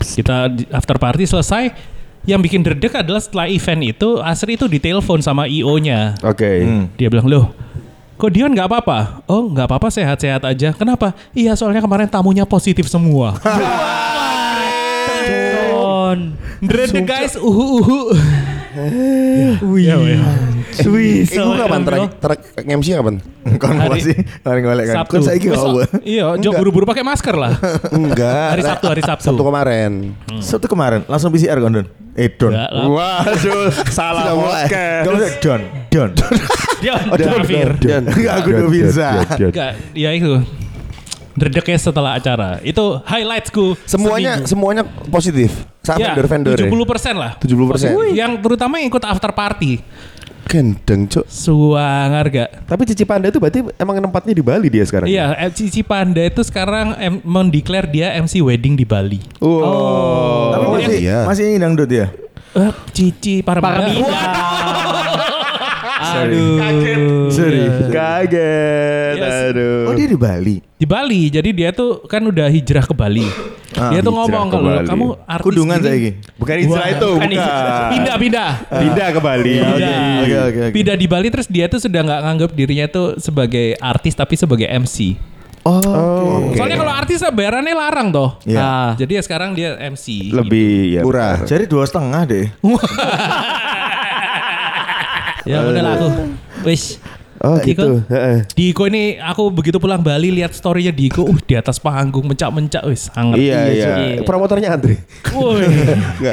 Kita 0.00 0.48
after 0.72 0.96
party 0.96 1.28
selesai. 1.28 1.92
Yang 2.24 2.40
bikin 2.48 2.64
dredek 2.64 3.04
adalah 3.04 3.20
setelah 3.20 3.52
event 3.52 3.84
itu 3.84 4.16
Asri 4.16 4.56
itu 4.56 4.64
ditelepon 4.64 5.20
sama 5.20 5.44
IO-nya. 5.44 6.16
Oke. 6.24 6.64
Dia 6.96 7.12
bilang, 7.12 7.28
loh 7.28 7.52
Kok 8.14 8.30
Dion 8.30 8.54
nggak 8.54 8.70
apa-apa? 8.70 9.26
Oh 9.26 9.50
nggak 9.50 9.66
apa-apa 9.66 9.90
sehat-sehat 9.90 10.46
aja. 10.46 10.70
Kenapa? 10.70 11.12
Iya 11.34 11.58
soalnya 11.58 11.82
kemarin 11.82 12.06
tamunya 12.06 12.46
positif 12.46 12.86
semua. 12.86 13.34
Don. 15.24 16.36
Dredek 16.62 17.04
guys, 17.04 17.34
uhu 17.34 17.80
uhu. 17.80 18.00
Wih. 19.74 19.86
Ya, 19.86 19.96
ya. 19.98 20.18
Wih. 20.84 21.22
Eh, 21.22 21.30
gue 21.30 21.56
kapan 21.56 21.80
terakhir 21.82 22.10
terakhir 22.18 22.46
MC 22.66 22.86
kapan? 22.92 23.14
Kon 23.62 23.76
Hari- 23.78 24.26
hari 24.42 24.60
golek 24.62 24.84
kan. 24.90 24.96
Sabtu. 25.02 25.22
Saiki 25.22 25.48
Besok- 25.50 25.86
apa? 25.86 26.02
Iya, 26.02 26.34
jauh 26.38 26.54
buru-buru 26.54 26.84
pakai 26.84 27.02
masker 27.02 27.34
lah. 27.34 27.54
Enggak. 27.98 28.58
Hari 28.58 28.62
Sabtu, 28.62 28.86
hari 28.90 29.02
Sabtu. 29.02 29.24
Sabtu 29.26 29.42
kemarin. 29.42 29.92
Sabtu 30.38 30.66
kemarin 30.66 31.00
langsung 31.06 31.30
PCR 31.30 31.58
kan 31.58 31.82
Don? 31.82 31.86
Eh 32.14 32.30
Don. 32.30 32.54
Waduh, 32.94 33.70
salah 33.90 34.34
podcast. 34.38 35.38
Don. 35.42 35.60
Don. 35.90 36.10
Dia 36.82 36.92
Oh. 36.98 37.16
Dion. 37.76 38.02
Enggak, 38.06 38.34
aku 38.40 38.48
udah 38.50 38.68
bisa. 38.70 39.06
Enggak, 39.38 39.72
ya 39.92 40.10
itu. 40.10 40.32
Dredeknya 41.34 41.78
setelah 41.78 42.14
acara. 42.14 42.62
Itu 42.62 43.02
highlightsku. 43.02 43.74
Semuanya 43.84 44.38
seminggu. 44.38 44.50
semuanya 44.50 44.82
positif. 45.10 45.50
Sama 45.82 45.98
Ya, 46.00 46.14
vendor-vendor. 46.14 46.56
70% 46.56 47.18
lah. 47.18 47.32
70%. 47.36 48.14
Yang 48.14 48.32
terutama 48.40 48.78
yang 48.78 48.88
ikut 48.88 49.02
after 49.02 49.34
party. 49.34 49.82
Gendeng, 50.44 51.10
Cuk. 51.10 51.24
Suangar 51.26 52.30
gak? 52.30 52.68
Tapi 52.68 52.82
Cici 52.86 53.02
Panda 53.02 53.26
itu 53.26 53.42
berarti 53.42 53.64
emang 53.74 53.98
tempatnya 53.98 54.32
di 54.36 54.44
Bali 54.44 54.68
dia 54.70 54.84
sekarang. 54.86 55.10
Iya, 55.10 55.34
eh, 55.34 55.50
Cici 55.50 55.82
Panda 55.82 56.22
itu 56.22 56.44
sekarang 56.44 56.94
em- 57.00 57.24
mendeklar 57.24 57.90
dia 57.90 58.14
MC 58.14 58.38
wedding 58.38 58.78
di 58.78 58.86
Bali. 58.86 59.18
Oh. 59.42 60.54
Tapi 60.54 60.66
masih 60.70 60.96
iya. 61.00 61.18
masih 61.26 61.42
ini 61.50 61.58
dangdut 61.58 61.90
ya? 61.90 62.06
Eh, 62.54 62.70
Cici 62.94 63.42
Parmida. 63.42 63.82
Parmida. 66.14 66.66
Aduh. 66.70 67.28
Sorry. 67.34 67.64
Kaget. 67.90 69.14
Yes. 69.18 69.34
Aduh. 69.50 69.90
Oh 69.90 69.94
dia 69.98 70.06
di 70.06 70.18
Bali. 70.18 70.56
Di 70.78 70.86
Bali. 70.86 71.22
Jadi 71.32 71.50
dia 71.50 71.70
tuh 71.74 72.04
kan 72.06 72.22
udah 72.22 72.46
hijrah 72.46 72.84
ke 72.86 72.94
Bali. 72.94 73.26
Ah, 73.74 73.90
dia 73.90 74.06
tuh 74.06 74.14
ngomong 74.14 74.46
ke 74.46 74.54
kalau 74.54 74.72
kamu 74.86 75.06
artis 75.26 75.46
Kudungan 75.50 75.78
saya 75.82 75.96
ini. 75.98 76.10
Bukan 76.38 76.54
Hijrah 76.62 76.86
itu, 76.94 77.10
Bukan. 77.18 77.30
Pindah, 77.90 78.16
pindah. 78.22 78.50
Pindah 78.70 79.08
ke 79.10 79.20
Bali. 79.20 79.54
Pindah. 79.58 79.74
Oke, 79.74 80.36
oke, 80.38 80.38
oke. 80.46 80.62
Pindah 80.70 80.94
di 80.94 81.06
Bali 81.10 81.28
terus 81.34 81.50
dia 81.50 81.66
tuh 81.66 81.82
sudah 81.82 82.00
nggak 82.06 82.20
nganggap 82.22 82.50
dirinya 82.54 82.86
tuh 82.86 83.18
sebagai 83.18 83.74
artis 83.82 84.14
tapi 84.14 84.38
sebagai 84.38 84.70
MC. 84.70 85.18
Oh, 85.64 85.80
oke. 86.52 86.60
Soalnya 86.60 86.76
kalau 86.76 86.92
artis 86.92 87.18
bayarannya 87.24 87.74
larang 87.74 88.12
toh. 88.12 88.36
Iya. 88.44 88.60
Ah. 88.60 88.90
Jadi 88.94 89.18
ya 89.18 89.22
sekarang 89.24 89.56
dia 89.56 89.74
MC. 89.80 90.30
Lebih 90.30 91.00
ya. 91.00 91.02
Murah. 91.02 91.42
Jadi 91.42 91.64
dua 91.66 91.88
setengah 91.88 92.22
deh. 92.28 92.46
Ya 95.44 95.64
udah 95.64 95.82
lah 95.84 95.92
aku. 95.96 96.08
Wis. 96.64 96.98
Oh 97.44 97.60
Diko. 97.60 97.84
gitu. 97.84 97.88
Heeh. 98.08 98.38
Diko 98.56 98.88
ini 98.88 99.20
aku 99.20 99.52
begitu 99.52 99.76
pulang 99.76 100.00
Bali 100.00 100.32
lihat 100.32 100.56
storynya 100.56 100.88
Diko, 100.88 101.28
uh 101.28 101.38
di 101.44 101.52
atas 101.52 101.76
panggung 101.76 102.24
mencak-mencak 102.24 102.80
wis 102.88 103.12
sangat. 103.12 103.36
Iya, 103.36 103.60
iya. 103.68 103.88
iya. 104.16 104.22
Promotornya 104.24 104.72
Andre. 104.72 105.04
Woi. 105.36 105.60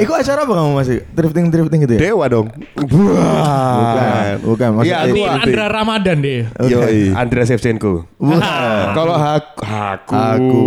Ikut 0.00 0.16
acara 0.16 0.48
apa 0.48 0.52
kamu 0.56 0.70
masih? 0.72 1.04
Drifting 1.12 1.52
drifting 1.52 1.80
gitu 1.84 2.00
ya? 2.00 2.00
Dewa 2.08 2.24
dong. 2.32 2.48
Bukan, 2.72 4.32
bukan. 4.40 4.68
Iya, 4.88 5.04
Ini 5.12 5.20
Aku- 5.28 5.42
Andra 5.44 5.66
Ramadan 5.68 6.16
deh. 6.24 6.48
Yoi. 6.64 7.12
Andrea 7.12 7.44
Shevchenko. 7.44 8.08
Kalau 8.96 9.12
aku, 9.12 9.60
aku, 9.68 10.14
aku, 10.16 10.62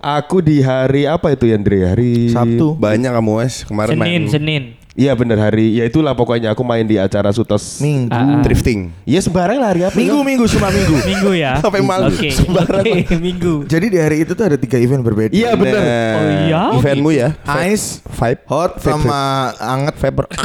aku 0.00 0.36
di 0.40 0.64
hari 0.64 1.04
apa 1.04 1.36
itu 1.36 1.44
ya 1.44 1.60
Andre? 1.60 1.92
Hari 1.92 2.32
Sabtu. 2.32 2.80
Banyak 2.80 3.12
kamu 3.12 3.32
Wes 3.44 3.68
kemarin 3.68 3.92
Senin, 3.92 4.00
main 4.00 4.22
Senin. 4.24 4.62
Iya 4.92 5.16
bener 5.16 5.40
hari. 5.40 5.72
Ya 5.72 5.88
itulah 5.88 6.12
pokoknya 6.12 6.52
aku 6.52 6.60
main 6.60 6.84
di 6.84 7.00
acara 7.00 7.32
Sutos. 7.32 7.80
Minggu. 7.80 8.12
Ah. 8.12 8.44
drifting. 8.44 8.92
Iya 9.02 9.24
sembarang 9.24 9.56
lah 9.56 9.72
hari 9.72 9.88
apa? 9.88 9.96
Minggu, 9.96 10.20
minggu, 10.20 10.44
cuma 10.52 10.68
minggu. 10.68 10.96
Minggu 11.10 11.30
ya. 11.32 11.56
Sampai 11.58 11.80
malu. 11.80 12.12
Oke. 12.12 12.28
Sembarang. 12.28 12.84
Oke, 12.84 13.16
Minggu. 13.16 13.64
Jadi 13.64 13.86
di 13.88 13.96
hari 13.96 14.28
itu 14.28 14.36
tuh 14.36 14.44
ada 14.44 14.60
tiga 14.60 14.76
event 14.76 15.00
berbeda. 15.00 15.32
Iya 15.32 15.56
bener. 15.56 15.80
Nah, 15.80 16.12
Oh 16.12 16.24
iya? 16.44 16.62
Eventmu 16.76 17.08
ya. 17.08 17.28
Ice, 17.64 18.04
Vibe. 18.04 18.40
hot, 18.44 18.72
sama 18.78 19.20
anget. 19.56 19.96
Vapor. 19.96 20.28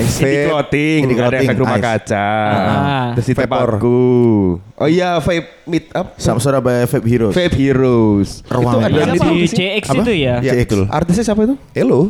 Ice. 0.00 0.16
Indie 0.22 0.48
clothing, 0.48 1.00
Indie 1.04 1.16
ada 1.18 1.22
clothing, 1.28 1.44
efek 1.44 1.56
rumah 1.60 1.76
ice. 1.76 1.84
kaca. 1.84 2.30
Ah. 2.48 3.06
Terus 3.12 3.26
di 3.26 3.34
Vapor. 3.36 3.68
tempatku. 3.68 4.00
Oh 4.78 4.88
iya, 4.88 5.20
vape 5.20 5.48
meet 5.68 5.92
up. 5.92 6.16
Sama 6.16 6.40
Surabaya 6.40 6.88
Vape 6.88 7.04
Heroes. 7.04 7.34
Vape 7.36 7.52
Heroes. 7.52 8.40
Ruang 8.48 8.80
itu 8.80 8.96
ada 8.96 9.12
di 9.12 9.44
CX 9.44 9.84
itu 9.92 10.12
ya. 10.16 10.34
Iya, 10.40 10.52
Ya, 10.56 10.62
betul. 10.64 10.88
Artisnya 10.88 11.24
siapa 11.26 11.44
itu? 11.44 11.54
Hello. 11.76 12.08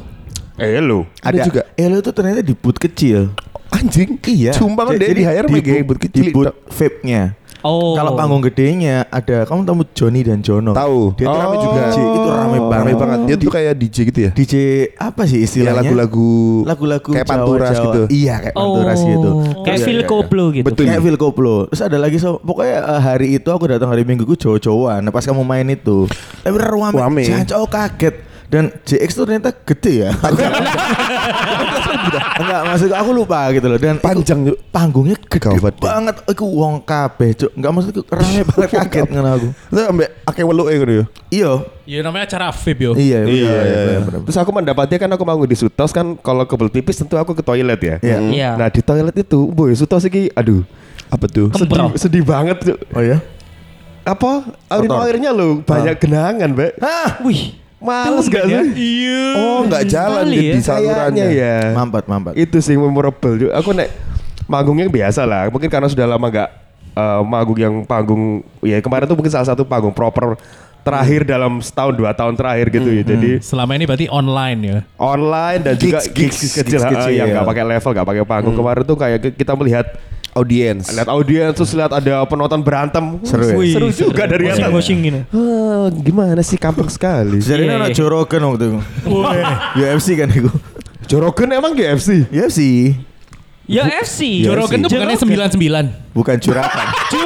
Eh 0.62 0.78
lu. 0.78 1.02
Ada 1.18 1.42
juga. 1.42 1.60
Elo 1.74 1.98
tuh 1.98 2.14
ternyata 2.14 2.40
di 2.40 2.54
booth 2.54 2.78
kecil. 2.78 3.34
Anjing. 3.68 4.20
Iya. 4.22 4.52
Cuma 4.54 4.84
kan 4.84 4.94
dia 4.94 5.10
di 5.10 5.24
hire 5.24 5.48
di 5.48 5.82
but 5.82 5.98
kecil. 5.98 6.22
Di 6.22 6.30
booth 6.30 6.54
vape-nya. 6.70 7.34
Oh. 7.62 7.94
Kalau 7.94 8.18
panggung 8.18 8.42
gedenya 8.42 9.06
ada 9.06 9.46
kamu 9.46 9.62
tahu 9.62 9.86
Johnny 9.94 10.26
dan 10.26 10.42
Jono. 10.42 10.74
Tahu. 10.74 11.14
Dia 11.14 11.26
tuh 11.26 11.38
rame 11.38 11.56
Oh. 11.56 11.62
juga. 11.62 11.82
DJ. 11.84 11.98
Itu 12.02 12.28
rame 12.28 12.58
banget. 12.58 12.74
Rame 12.74 12.92
banget. 12.98 13.18
Dia 13.22 13.36
tuh 13.38 13.50
kayak 13.50 13.72
DJ 13.78 13.96
gitu 14.04 14.18
ya. 14.18 14.30
DJ 14.34 14.54
apa 14.92 15.22
sih 15.24 15.38
Iya 15.38 15.46
istilahnya? 15.46 15.78
lagu-lagu 15.86 16.30
lagu-lagu 16.66 17.10
kayak 17.14 17.22
Jawa- 17.22 17.38
panturas 17.38 17.70
Jawa. 17.70 17.84
gitu. 17.86 18.00
Iya, 18.10 18.34
kayak 18.42 18.54
panturas 18.56 18.98
Oh. 18.98 19.06
gitu. 19.06 19.30
Kayak 19.62 19.78
Iya, 19.78 19.86
Phil 19.86 19.94
iya. 19.96 20.08
Koplo 20.10 20.44
gitu. 20.50 20.66
Betul. 20.66 20.84
Kayak 20.84 21.02
Phil 21.02 21.16
Koplo. 21.16 21.56
Terus 21.70 21.82
ada 21.82 21.98
lagi 21.98 22.16
so, 22.18 22.42
pokoknya 22.42 22.76
eh, 22.82 23.00
hari 23.00 23.26
itu 23.32 23.48
aku 23.48 23.64
datang 23.68 23.88
hari 23.88 24.02
Minggu 24.02 24.26
gue 24.26 24.34
cowok-cowokan. 24.36 24.98
Nah, 25.00 25.10
pas 25.10 25.22
kamu 25.22 25.42
main 25.42 25.66
itu, 25.66 26.10
eh 26.42 26.50
bener 26.50 26.66
rame. 26.66 26.98
Rame. 26.98 27.22
Jancok 27.24 27.70
kaget. 27.70 28.14
Dan 28.52 28.68
JX 28.84 29.16
tuh 29.16 29.24
ternyata 29.24 29.48
gede 29.64 30.04
ya. 30.04 30.10
Enggak, 32.36 32.60
maksud 32.68 32.90
aku 32.92 33.10
lupa 33.16 33.48
gitu 33.48 33.64
loh. 33.64 33.80
Dan 33.80 33.96
Panjang, 33.96 34.44
itu. 34.44 34.56
Panggungnya 34.68 35.16
gede 35.16 35.40
Gawat, 35.40 35.80
banget. 35.80 36.16
Aku 36.28 36.44
wong 36.52 36.84
kabeh, 36.84 37.32
Cuk. 37.32 37.50
Enggak 37.56 37.70
maksudku 37.72 38.02
rame 38.06 38.42
banget 38.52 38.68
kaget 38.76 39.08
ngono 39.08 39.30
aku. 39.32 39.48
Terus 39.72 39.84
ambek 39.88 40.08
akeh 40.28 40.44
weluke 40.44 40.72
ngono 40.76 40.92
ya. 40.92 41.04
Iya. 41.32 41.52
Ya 41.82 41.98
namanya 42.04 42.24
acara 42.28 42.52
vape 42.52 42.76
yo. 42.78 42.92
Iya, 42.92 43.24
Iya, 43.24 43.52
iya, 43.56 43.80
iya. 43.96 43.98
Terus 44.04 44.36
aku 44.36 44.50
mendapatnya 44.52 45.00
kan 45.00 45.10
aku 45.10 45.24
manggung 45.24 45.48
di 45.48 45.56
Sutos 45.56 45.90
kan 45.90 46.12
kalau 46.20 46.44
kebel 46.44 46.68
pipis 46.68 47.00
tentu 47.00 47.16
aku 47.16 47.32
ke 47.32 47.40
toilet 47.40 47.80
ya. 47.80 47.96
Iya. 48.04 48.16
Iya. 48.20 48.50
Nah 48.60 48.68
di 48.68 48.84
toilet 48.84 49.16
itu, 49.16 49.48
boy 49.48 49.72
Sutos 49.72 50.04
iki, 50.04 50.28
aduh, 50.36 50.60
Apa 51.08 51.24
tuh? 51.24 51.48
sedih, 51.56 51.88
sedih 51.96 52.22
banget. 52.22 52.60
Cuk. 52.62 52.78
Oh 52.92 53.00
ya? 53.00 53.16
Apa? 54.02 54.44
Urin 54.68 54.90
Kotor. 54.90 55.06
airnya 55.06 55.30
lo 55.30 55.62
banyak 55.62 55.96
genangan, 55.96 56.52
Mbak. 56.52 56.70
Hah, 56.82 57.22
Wih. 57.24 57.61
Males 57.82 58.26
gak 58.30 58.44
sih? 58.46 58.54
Iya. 58.78 59.22
Oh, 59.36 59.58
enggak 59.66 59.84
jalan 59.90 60.24
di, 60.30 60.38
ya. 60.38 60.40
di 60.40 60.60
Kayaknya 60.62 60.62
salurannya. 60.62 61.26
ya. 61.34 61.56
mampat, 61.74 62.04
mampat. 62.06 62.32
Itu 62.38 62.62
sih 62.62 62.78
memorable. 62.78 63.34
Cuk. 63.36 63.50
Aku 63.50 63.74
nek 63.74 63.90
manggungnya 64.46 64.86
biasa 64.86 65.26
lah. 65.26 65.50
Mungkin 65.50 65.66
karena 65.66 65.90
sudah 65.90 66.06
lama 66.06 66.22
nggak 66.22 66.50
eh, 66.94 67.20
manggung 67.26 67.58
yang 67.58 67.74
panggung 67.82 68.22
ya 68.62 68.78
kemarin 68.78 69.10
tuh 69.10 69.16
mungkin 69.18 69.32
salah 69.32 69.48
satu 69.50 69.66
panggung 69.66 69.90
proper 69.90 70.38
terakhir 70.82 71.22
dalam 71.22 71.62
setahun 71.62 71.94
dua 71.94 72.10
tahun 72.10 72.34
terakhir 72.34 72.66
gitu 72.70 72.90
ya. 72.90 73.02
Jadi 73.06 73.30
Selama 73.38 73.74
ini 73.74 73.84
berarti 73.86 74.06
online 74.10 74.58
ya. 74.62 74.78
online 74.98 75.60
dan 75.62 75.74
juga 75.78 75.98
Gigs, 76.02 76.10
gigs, 76.10 76.38
gigs, 76.42 76.54
kecil, 76.58 76.78
gigs 76.78 76.84
ah, 76.86 76.90
kecil, 76.90 77.12
yang 77.14 77.28
ya. 77.30 77.34
nggak 77.38 77.46
pakai 77.46 77.64
level, 77.66 77.90
nggak 77.94 78.08
pakai 78.10 78.24
panggung. 78.26 78.54
Kemarin 78.54 78.82
tuh 78.82 78.96
kayak 78.98 79.18
kita 79.34 79.52
melihat 79.54 79.86
Audiens. 80.32 80.88
lihat 80.88 81.06
audiens 81.06 81.52
terus 81.52 81.72
lihat 81.72 81.92
ada 81.92 82.24
penonton 82.24 82.56
berantem. 82.58 83.20
Seru 83.20 83.44
ya? 83.44 83.52
Wih, 83.52 83.72
seru 83.72 83.88
juga 83.92 84.24
dari 84.24 84.48
atas. 84.48 84.64
Washing-washing 84.64 84.98
gini. 84.98 85.20
Ah, 85.28 85.92
gimana 85.92 86.40
sih 86.40 86.56
kampung 86.56 86.88
sekali. 86.88 87.36
Jadi 87.36 87.68
Iya, 87.68 87.76
anak 87.76 87.92
iya. 87.92 87.96
Jorogen 87.96 88.40
waktu 88.42 88.64
itu. 88.66 88.78
UFC 89.76 90.08
kan 90.14 90.28
itu. 90.28 90.48
Jorogen 91.04 91.48
emang 91.52 91.72
GFC. 91.72 92.32
UFC. 92.32 92.60
Ya 93.62 93.84
FC. 93.94 94.40
Jorogen 94.42 94.82
tuh 94.82 94.90
bukannya 94.90 95.20
99. 95.20 96.12
Bukan 96.12 96.36
curakan. 96.38 96.86
Itu 96.88 97.20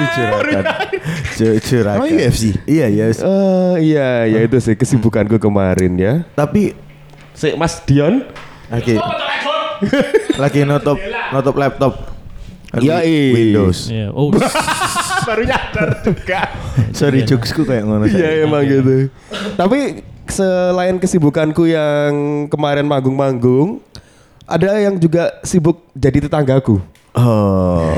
curakan. 0.16 0.64
Cu- 1.34 1.60
Curakan. 1.60 1.98
Emang 1.98 2.10
UFC? 2.10 2.42
Iya, 2.64 2.86
iya. 2.86 3.04
Eh, 3.10 3.74
iya, 3.84 4.08
ya 4.28 4.40
itu 4.40 4.56
sih 4.56 4.72
kesibukanku 4.72 5.36
kemarin 5.36 5.92
ya. 5.94 6.12
Tapi 6.32 6.78
Si 7.30 7.50
Mas 7.54 7.80
Dion, 7.82 8.22
lagi 8.68 8.94
lagi 10.36 10.60
nutup 10.62 10.98
nutup 11.30 11.56
laptop. 11.56 11.94
Iya, 12.72 13.02
iya. 13.02 13.32
Windows. 13.32 13.78
Iya. 13.86 14.06
Oh, 14.10 14.30
baru 15.28 15.42
nyadar 15.42 15.88
juga. 16.00 16.40
Sorry 16.92 17.22
jokesku 17.22 17.62
kayak 17.62 17.82
ngono. 17.82 18.06
Iya 18.06 18.46
emang 18.46 18.62
gitu. 18.62 19.10
Tapi 19.54 20.06
selain 20.24 20.94
kesibukanku 20.96 21.66
yang 21.66 22.12
kemarin 22.46 22.86
manggung-manggung, 22.86 23.82
ada 24.44 24.78
yang 24.78 24.94
juga 24.96 25.34
sibuk 25.42 25.82
jadi 25.92 26.24
tetanggaku. 26.24 26.78
Oh. 27.10 27.90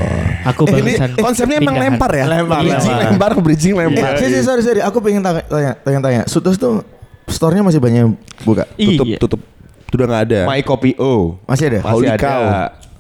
Aku 0.43 0.65
Eh, 0.67 0.81
ini 0.81 0.93
konsepnya 1.15 1.61
emang 1.61 1.77
pindahan. 1.77 1.93
lempar 1.93 2.11
ya? 2.11 2.25
Lempar, 2.27 2.59
Bridging 2.59 2.89
lempar. 2.91 3.11
lempar, 3.13 3.33
bridging 3.39 3.75
lempar. 3.77 4.11
sih, 4.17 4.29
sih, 4.31 4.41
sorry, 4.41 4.65
sorry. 4.65 4.81
Aku 4.81 4.99
pengen 4.99 5.21
tanya, 5.21 5.45
tanya, 5.45 5.73
tanya, 5.79 5.99
tanya. 6.01 6.23
Sutus 6.25 6.57
tuh 6.57 6.81
store-nya 7.29 7.61
masih 7.61 7.77
banyak 7.77 8.17
buka. 8.41 8.65
Tutup, 8.73 9.05
Iya. 9.07 9.19
tutup. 9.21 9.41
Sudah 9.87 10.09
nggak 10.09 10.23
ada. 10.27 10.41
My 10.49 10.65
Kopi 10.65 10.97
O. 10.97 11.37
Masih 11.45 11.69
ada? 11.69 11.79
Masih 11.79 11.93
Holy 11.93 12.09
ada. 12.09 12.19
Cow. 12.19 12.43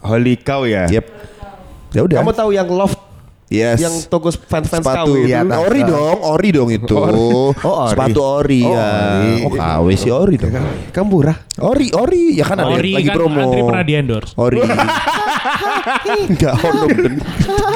Holy 0.04 0.34
Cow 0.36 0.60
ya. 0.62 0.84
Yep. 0.92 1.04
Ya 1.92 2.00
udah. 2.04 2.24
Kamu 2.24 2.32
tahu 2.32 2.50
yang 2.56 2.68
Loft 2.72 3.11
Yes. 3.52 3.78
yang 3.78 3.94
toko 4.08 4.32
fans-fans 4.32 4.80
sepatu 4.80 5.12
KW 5.12 5.16
itu? 5.18 5.28
Iya, 5.28 5.40
tahu. 5.44 5.60
ori 5.62 5.80
dong, 5.84 6.18
ori 6.24 6.48
dong 6.50 6.68
itu. 6.72 6.96
Oh, 6.96 7.52
ori. 7.52 7.90
Sepatu 7.92 8.20
ori 8.20 8.60
Oh, 8.62 8.72
ya. 8.72 8.88
ori. 9.12 9.32
Oh, 9.44 9.52
KW 9.52 9.86
sih 9.94 10.10
ori 10.10 10.34
dong. 10.36 10.52
Kamu 10.88 11.06
murah. 11.06 11.36
Ori, 11.60 11.92
ori 11.92 12.34
ya 12.34 12.44
kan 12.44 12.56
ada 12.56 12.72
Ori 12.72 12.96
lagi 12.96 13.06
kan 13.06 13.14
promo. 13.14 13.38
Andri 13.38 13.60
pernah 13.60 13.84
di 13.84 13.92
endorse. 13.92 14.32
Ori. 14.34 14.56
Enggak 16.02 16.54
ono 16.58 16.84
bener. 16.88 17.12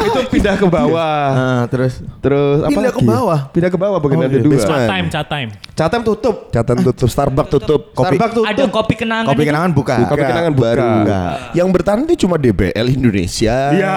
itu 0.07 0.21
pindah 0.31 0.55
ke 0.57 0.67
bawah. 0.67 1.21
Nah, 1.29 1.63
terus 1.69 2.01
Terus 2.19 2.59
apa 2.61 2.71
Pindah 2.73 2.91
ke 2.91 2.99
lagi? 2.99 3.09
bawah? 3.09 3.39
Pindah 3.53 3.71
ke 3.71 3.79
bawah 3.79 3.99
bagian 4.01 4.19
Oh, 4.19 4.27
ada 4.27 4.33
iya. 4.33 4.43
dua. 4.43 4.57
Chat 4.57 4.83
time, 4.89 5.07
chat 5.07 5.27
time. 5.29 5.49
Catem 5.77 6.01
tutup. 6.03 6.37
Catatan 6.49 6.79
tutup, 6.83 7.09
Starbucks 7.09 7.51
tutup, 7.53 7.81
kopi 7.93 8.17
Starbucks 8.17 8.35
tutup. 8.35 8.49
Ada 8.49 8.63
kopi 8.67 8.95
kenangan. 8.97 9.29
kopi 9.29 9.45
kenangan 9.45 9.71
buka. 9.71 9.95
Kopi 10.09 10.25
kenangan 10.25 10.53
buka. 10.53 10.65
baru. 10.67 10.83
Enggak. 10.83 11.33
Yang 11.53 11.69
bertahan 11.71 11.99
itu 12.03 12.15
cuma 12.25 12.35
DBL 12.37 12.87
Indonesia. 12.89 13.57
Iya. 13.71 13.95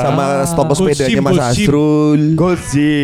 Sama 0.00 0.24
toko 0.48 0.72
Good 0.80 0.96
sim, 1.12 1.24
Mas 1.24 1.32
good 1.32 1.42
sim. 1.42 1.64
Asrul. 1.66 2.22
Gozi. 2.34 2.94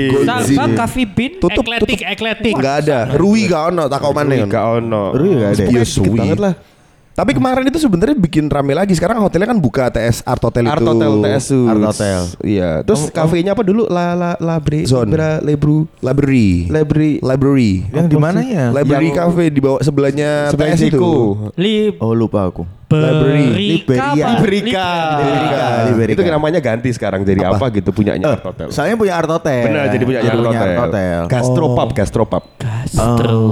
Zee. 0.46 0.74
Coffee 0.74 1.06
Bean. 1.06 1.32
Tutup, 1.36 1.64
ekletik, 1.64 1.98
tutup. 1.98 2.12
ekletik. 2.12 2.54
Enggak 2.54 2.76
ada. 2.84 2.98
Rui 3.14 3.46
gak 3.46 3.62
ono, 3.70 3.84
tak 3.86 3.98
kau 3.98 4.12
mana 4.12 4.34
Gak 4.46 4.64
ono. 4.78 5.02
Rui 5.12 5.30
nggak 5.34 5.50
ada. 5.50 5.62
Pokoknya 5.62 5.72
Iya, 5.72 5.82
dikit 5.82 5.90
suwi. 5.90 6.18
banget 6.18 6.40
lah. 6.40 6.54
Tapi 7.16 7.32
kemarin 7.32 7.64
itu 7.64 7.80
sebenarnya 7.80 8.12
bikin 8.12 8.44
rame 8.44 8.76
lagi. 8.76 8.92
Sekarang 8.92 9.16
hotelnya 9.24 9.48
kan 9.48 9.56
buka 9.56 9.88
TS 9.88 10.20
Art 10.20 10.36
Hotel 10.36 10.68
Art 10.68 10.76
itu. 10.76 10.84
Hotel 10.84 11.12
TS 11.24 11.46
Art 11.64 11.80
Hotel. 11.88 12.20
Iya. 12.44 12.70
Terus 12.84 13.08
kafenya 13.08 13.56
apa 13.56 13.64
dulu? 13.64 13.88
La 13.88 14.12
la 14.12 14.30
Labre 14.36 14.84
Zone. 14.84 15.08
Libra 15.08 15.40
Lebru 15.40 15.88
Library. 16.04 16.68
Library 16.68 17.12
Library. 17.24 17.72
Yang 17.88 18.06
di 18.12 18.16
mananya? 18.20 18.68
Library 18.68 19.08
Yang- 19.08 19.32
Cafe 19.32 19.44
di 19.48 19.60
bawah 19.64 19.80
sebelahnya 19.80 20.52
sebelah 20.52 20.76
TS 20.76 20.92
itu. 20.92 21.08
Lib 21.56 21.96
Oh 22.04 22.12
lupa 22.12 22.52
aku. 22.52 22.68
Library. 22.86 23.82
Liberia. 23.82 24.24
Liberika. 24.30 24.88
Liberika. 25.18 25.66
Liberika. 25.90 26.12
Itu 26.14 26.22
namanya 26.24 26.60
ganti 26.60 26.88
sekarang 26.88 27.20
jadi 27.20 27.42
apa, 27.44 27.66
gitu 27.68 27.90
punyanya 27.90 28.32
Art 28.32 28.46
Hotel. 28.46 28.66
Soalnya 28.70 28.94
punya 28.94 29.14
art 29.14 29.26
hotel. 29.26 29.62
Benar, 29.64 29.84
jadi 29.90 30.04
punya 30.04 30.20
Jadi 30.20 30.28
Art 30.28 30.38
punya 30.38 30.50
Hotel. 30.52 30.62
art 30.62 30.78
hotel. 30.80 31.20
Gastropub, 31.26 31.88
gastropub. 31.92 32.42
Gastro. 32.56 33.42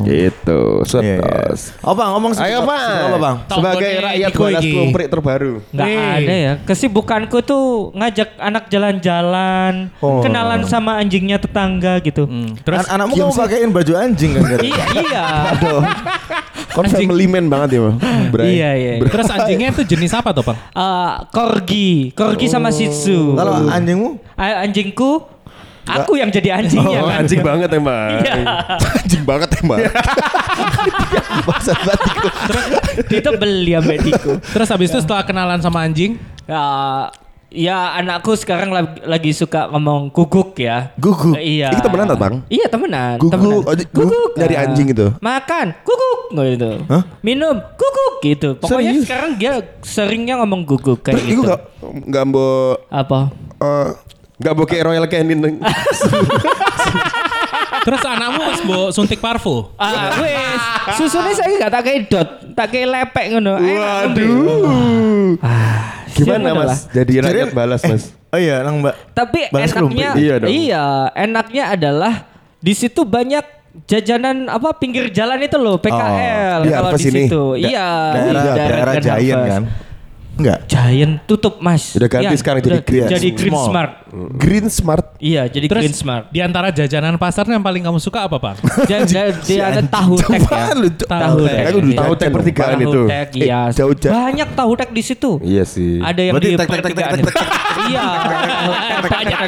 Gitu. 0.00 0.60
Iya, 0.86 1.02
iya. 1.02 1.18
Setos. 1.18 1.60
Oh 1.80 1.92
bang, 1.92 2.08
ngomong 2.08 2.32
Ayo 2.32 2.38
sedikit- 2.38 2.62
Pak. 2.64 2.78
sedikit 2.78 3.02
apa 3.04 3.18
bang? 3.18 3.36
Sebagai 3.48 3.92
rakyat 3.98 4.30
balas 4.32 4.62
iki. 4.62 4.70
klumprik 4.70 5.06
terbaru. 5.08 5.52
Nggak 5.68 5.86
Wih. 5.86 5.98
ada 5.98 6.34
ya. 6.36 6.52
Kesibukanku 6.62 7.38
tuh 7.42 7.64
ngajak 7.92 8.28
anak 8.38 8.64
jalan-jalan, 8.68 9.72
Oh. 9.98 10.22
kenalan 10.22 10.62
sama 10.64 10.94
anjingnya 10.96 11.36
tetangga 11.36 11.98
gitu. 12.00 12.24
Hmm, 12.24 12.54
Terus 12.56 12.86
An- 12.86 13.02
anakmu 13.02 13.14
kamu 13.16 13.34
pakein 13.34 13.70
baju 13.72 13.92
anjing 13.96 14.30
kan? 14.32 14.46
Iya, 14.62 14.84
iya. 14.96 15.24
Kon 16.68 16.86
family 16.86 17.24
man 17.24 17.48
banget 17.48 17.68
ya, 17.72 17.80
Bang. 17.82 17.96
Bray. 18.28 18.52
Iya, 18.52 18.70
iya. 18.76 18.92
terus 19.00 19.26
anjingnya 19.26 19.72
itu 19.72 19.82
jenis 19.82 20.12
apa 20.12 20.30
tuh, 20.30 20.44
Bang? 20.44 20.58
Eh, 20.60 21.12
corgi, 21.32 22.12
corgi 22.12 22.46
sama 22.46 22.68
Shih 22.70 22.92
Tzu. 22.92 23.34
Kalau 23.34 23.66
anjingmu? 23.66 24.20
A- 24.36 24.62
anjingku, 24.62 25.24
aku 25.86 26.12
yang 26.20 26.28
jadi 26.28 26.60
anjingnya 26.60 27.00
Oh, 27.00 27.08
kan. 27.08 27.24
anjing 27.24 27.40
banget 27.40 27.70
emang. 27.72 28.10
Iya. 28.20 28.34
Anjing 29.00 29.22
banget 29.24 29.50
emang. 29.62 29.78
Maksud 31.46 31.76
banget 31.78 32.02
itu. 32.06 32.28
Itu 33.22 33.30
beli 33.38 33.72
Diko. 34.02 34.32
Terus 34.42 34.68
habis 34.68 34.88
itu 34.90 34.98
setelah 35.00 35.22
kenalan 35.24 35.58
sama 35.58 35.82
anjing, 35.82 36.18
Ya, 36.46 36.62
ya 37.48 37.94
anakku 37.94 38.34
sekarang 38.34 38.68
lagi, 39.02 39.30
suka 39.30 39.66
ngomong 39.68 40.08
guguk 40.08 40.56
ya. 40.56 40.90
Guguk? 40.96 41.34
Eh, 41.34 41.56
Iya. 41.56 41.70
Itu 41.70 41.82
temenan 41.82 42.06
tak, 42.06 42.18
Bang? 42.18 42.34
Iya 42.46 42.66
temenan. 42.66 43.16
Guguk. 43.16 43.32
temenan. 43.32 43.62
Oh, 43.62 43.74
guguk 43.92 44.30
dari 44.34 44.54
anjing 44.54 44.88
itu? 44.88 45.06
Makan, 45.18 45.66
guguk 45.80 46.20
gitu. 46.36 46.70
Hah? 46.86 47.02
Minum, 47.20 47.56
guguk 47.74 48.14
gitu. 48.20 48.48
Pokoknya 48.56 48.92
Serius? 48.92 49.04
sekarang 49.04 49.30
dia 49.34 49.52
seringnya 49.80 50.34
ngomong 50.38 50.64
guguk 50.64 51.00
kayak 51.00 51.16
Terus 51.16 51.26
itu 51.28 51.40
gitu. 51.40 51.48
gak 51.48 51.60
Gak 52.06 52.24
mau 52.26 52.74
Apa? 52.88 53.30
eh, 53.56 53.88
Gak 54.36 54.52
bokeh 54.52 54.82
Royal 54.82 55.06
Canin. 55.06 55.40
terus 57.86 58.02
anakmu 58.02 58.40
harus 58.42 58.60
bawa 58.60 58.86
suntik 58.90 59.16
parfum. 59.16 59.70
Ah, 59.76 60.12
wes. 60.18 60.60
Susunya 60.92 61.32
saya 61.32 61.56
gak 61.56 61.70
tak 61.70 61.82
kayak 61.82 62.00
dot, 62.10 62.28
tak 62.52 62.66
kayak 62.68 62.88
lepek 62.90 63.26
ngono. 63.32 63.56
Ngombe. 63.56 64.24
Ah, 65.40 65.95
Gimana 66.16 66.44
siapa 66.46 66.62
mas? 66.62 66.72
Jadi 66.88 67.12
rakyat 67.20 67.50
balas 67.52 67.82
mas. 67.84 68.04
Oh 68.26 68.38
iya, 68.38 68.56
nang 68.60 68.80
mbak. 68.80 68.94
Tapi 69.12 69.40
Balas 69.48 69.70
enaknya. 69.70 70.10
Iya 70.14 70.34
dong. 70.38 70.48
iya, 70.50 70.84
enaknya 71.14 71.64
adalah 71.70 72.14
di 72.58 72.72
situ 72.72 73.00
banyak 73.02 73.44
jajanan 73.84 74.48
apa 74.48 74.72
pinggir 74.74 75.08
jalan 75.08 75.36
itu 75.38 75.56
loh 75.56 75.76
PKL 75.76 76.64
di 76.64 76.70
kalau 76.70 76.88
Harvest 76.88 77.04
di 77.04 77.10
ini? 77.12 77.20
situ. 77.24 77.42
Da- 77.52 77.60
iya, 77.60 77.88
Daerah, 78.10 78.42
daerah 78.56 78.94
Giant 78.96 79.20
Harvest. 79.38 79.52
kan? 79.52 79.62
Enggak. 80.36 80.58
Giant 80.66 81.24
tutup 81.24 81.58
mas. 81.58 81.96
Udah 81.96 82.06
ganti 82.06 82.28
Iya, 82.28 82.36
sekarang 82.36 82.60
jadi 82.60 82.80
Green 82.80 83.08
jadi 83.08 83.28
Green 83.32 83.50
Small. 83.50 83.66
Smart. 83.66 83.92
Green 84.36 84.66
Smart. 84.68 85.04
Iya, 85.16 85.42
jadi 85.46 85.66
Terus 85.66 85.82
Green 85.82 85.96
Smart. 85.96 86.24
di 86.28 86.40
antara 86.40 86.68
jajanan 86.68 87.16
pasar 87.16 87.44
yang 87.46 87.60
paling 87.60 87.80
kamu 87.80 87.96
suka 87.96 88.24
apa? 88.24 88.52
Jadi 88.84 89.16
dia 89.48 89.62
ada 89.66 89.80
tahu 89.82 90.16
tek 90.18 90.40
ya. 90.42 90.76
Tahu 91.08 91.36
tek. 91.42 91.64
Aku 91.66 91.78
dulu 91.80 91.92
Tahu 91.94 92.12
tek 92.14 92.28
pertigaan 92.30 92.76
Tahu 92.76 92.84
itu. 92.84 93.00
tek, 93.06 93.28
Eh, 93.32 93.42
iya. 93.42 93.60
jauh 93.70 93.94
ja- 93.94 94.12
Banyak 94.12 94.48
tahu 94.52 94.70
tek 94.74 94.90
di 94.90 95.02
situ. 95.02 95.30
Iya 95.40 95.64
sih. 95.64 95.98
Ada 95.98 96.20
yang 96.22 96.34
Berarti 96.36 96.48
di 96.48 96.54
tek, 96.54 96.66
tek, 96.66 96.70
tek, 96.70 96.84
pertigaan 96.84 97.16
tek, 97.16 97.24
tek, 97.26 97.46
Iya. 97.86 98.04
Banyak. 99.06 99.38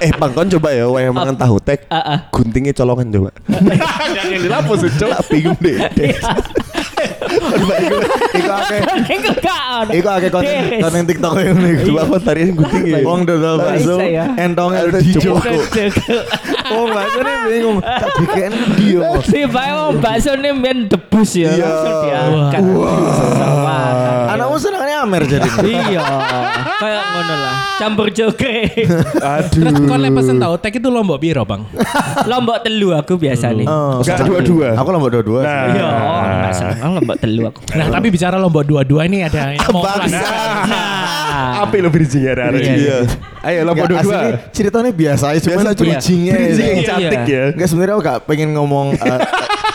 Eh 0.00 0.10
bang 0.10 0.32
kon 0.32 0.48
coba 0.48 0.72
ya 0.72 0.88
Wayang 0.88 1.12
mangan 1.12 1.36
tahu 1.36 1.60
tek 1.60 1.84
Ah, 1.86 2.00
ah. 2.00 2.18
Guntingnya 2.32 2.72
colongan 2.72 3.12
coba 3.12 3.30
Yang 4.16 4.48
dilapus 4.48 4.78
Coba 4.96 5.20
bingung 5.28 5.60
deh 5.60 5.76
Iku 8.30 8.50
akeh 8.50 8.80
Enggak 9.10 9.36
kan. 9.38 9.86
Iku 9.90 10.08
akeh 10.08 10.30
konten 10.30 10.54
konten 10.82 11.02
TikTok 11.06 11.34
yang 11.38 11.58
nih. 11.58 11.74
Coba 11.86 12.02
kon 12.10 12.20
tarian 12.22 12.50
guntingnya 12.56 12.98
Wong 13.06 13.20
dodol 13.26 13.56
bakso, 13.62 13.96
ya. 14.02 14.34
entongnya 14.36 14.86
Ada 14.86 15.00
di 15.02 15.12
joko. 15.16 15.38
joko. 15.42 16.18
Oh, 16.70 16.84
bakso 16.90 17.18
ini 17.22 17.34
bingung. 17.46 17.78
Tak 17.82 18.10
bikin 18.22 18.52
dia. 18.78 19.00
Si 19.26 19.40
oh, 19.46 19.90
bakso 19.98 20.30
ini 20.38 20.50
main 20.54 20.78
debus 20.86 21.30
ya. 21.34 21.50
Iya. 21.54 21.66
Langsung 21.66 21.96
diangkat. 22.06 22.62
Anakmu 24.30 24.56
senangnya 25.00 25.16
Amer 25.16 25.22
jadi. 25.24 25.48
Iya, 25.90 26.02
kayak 26.76 27.02
ngono 27.06 27.34
lah. 27.36 27.54
Campur 27.80 28.08
joge. 28.12 28.56
Terus 29.50 29.74
kau 29.80 29.96
lek 29.96 30.12
pesen 30.12 30.36
tahu 30.36 30.54
tek 30.60 30.76
itu 30.76 30.88
lombok 30.88 31.18
biro, 31.18 31.42
Bang? 31.44 31.64
Lombok 32.30 32.60
telu 32.60 32.92
aku 32.92 33.16
biasa 33.16 33.54
nih. 33.54 33.64
Oh, 33.64 34.00
Enggak 34.00 34.26
dua-dua. 34.26 34.76
Aku 34.76 34.88
lombok 34.90 35.10
dua-dua. 35.10 35.40
Nah. 35.40 35.64
Iya, 35.70 35.86
oh, 35.86 36.20
enggak 36.22 36.52
seneng 36.54 36.90
lombok 36.92 37.16
telu 37.16 37.42
aku. 37.48 37.60
Nah, 37.72 37.86
tapi 37.88 38.06
bicara 38.10 38.36
lombok 38.36 38.64
dua-dua 38.66 39.08
ini 39.08 39.24
ada 39.24 39.56
yang 39.56 39.64
mau. 39.72 39.82
Nah, 39.84 41.64
Apa 41.64 41.76
lo 41.76 41.88
bridgingnya 41.88 42.32
hari 42.36 42.58
Iya, 42.58 42.66
ini? 42.66 42.80
iya. 42.82 42.98
Ayo 43.40 43.60
lo 43.64 43.72
Enggak, 43.72 43.88
dua-dua. 43.88 44.12
asli 44.12 44.30
ceritanya 44.52 44.90
biasa 44.92 45.24
aja, 45.32 45.40
cuman 45.40 45.64
bridgingnya. 45.72 46.34
Bridging 46.36 46.66
yang 46.66 46.76
Iya. 46.76 46.88
cantik 46.88 47.22
ya. 47.26 47.44
Enggak 47.56 47.68
sebenarnya 47.68 47.94
aku 47.96 48.02
gak 48.04 48.18
pengen 48.28 48.48
ngomong 48.52 48.86
eh, 48.94 49.18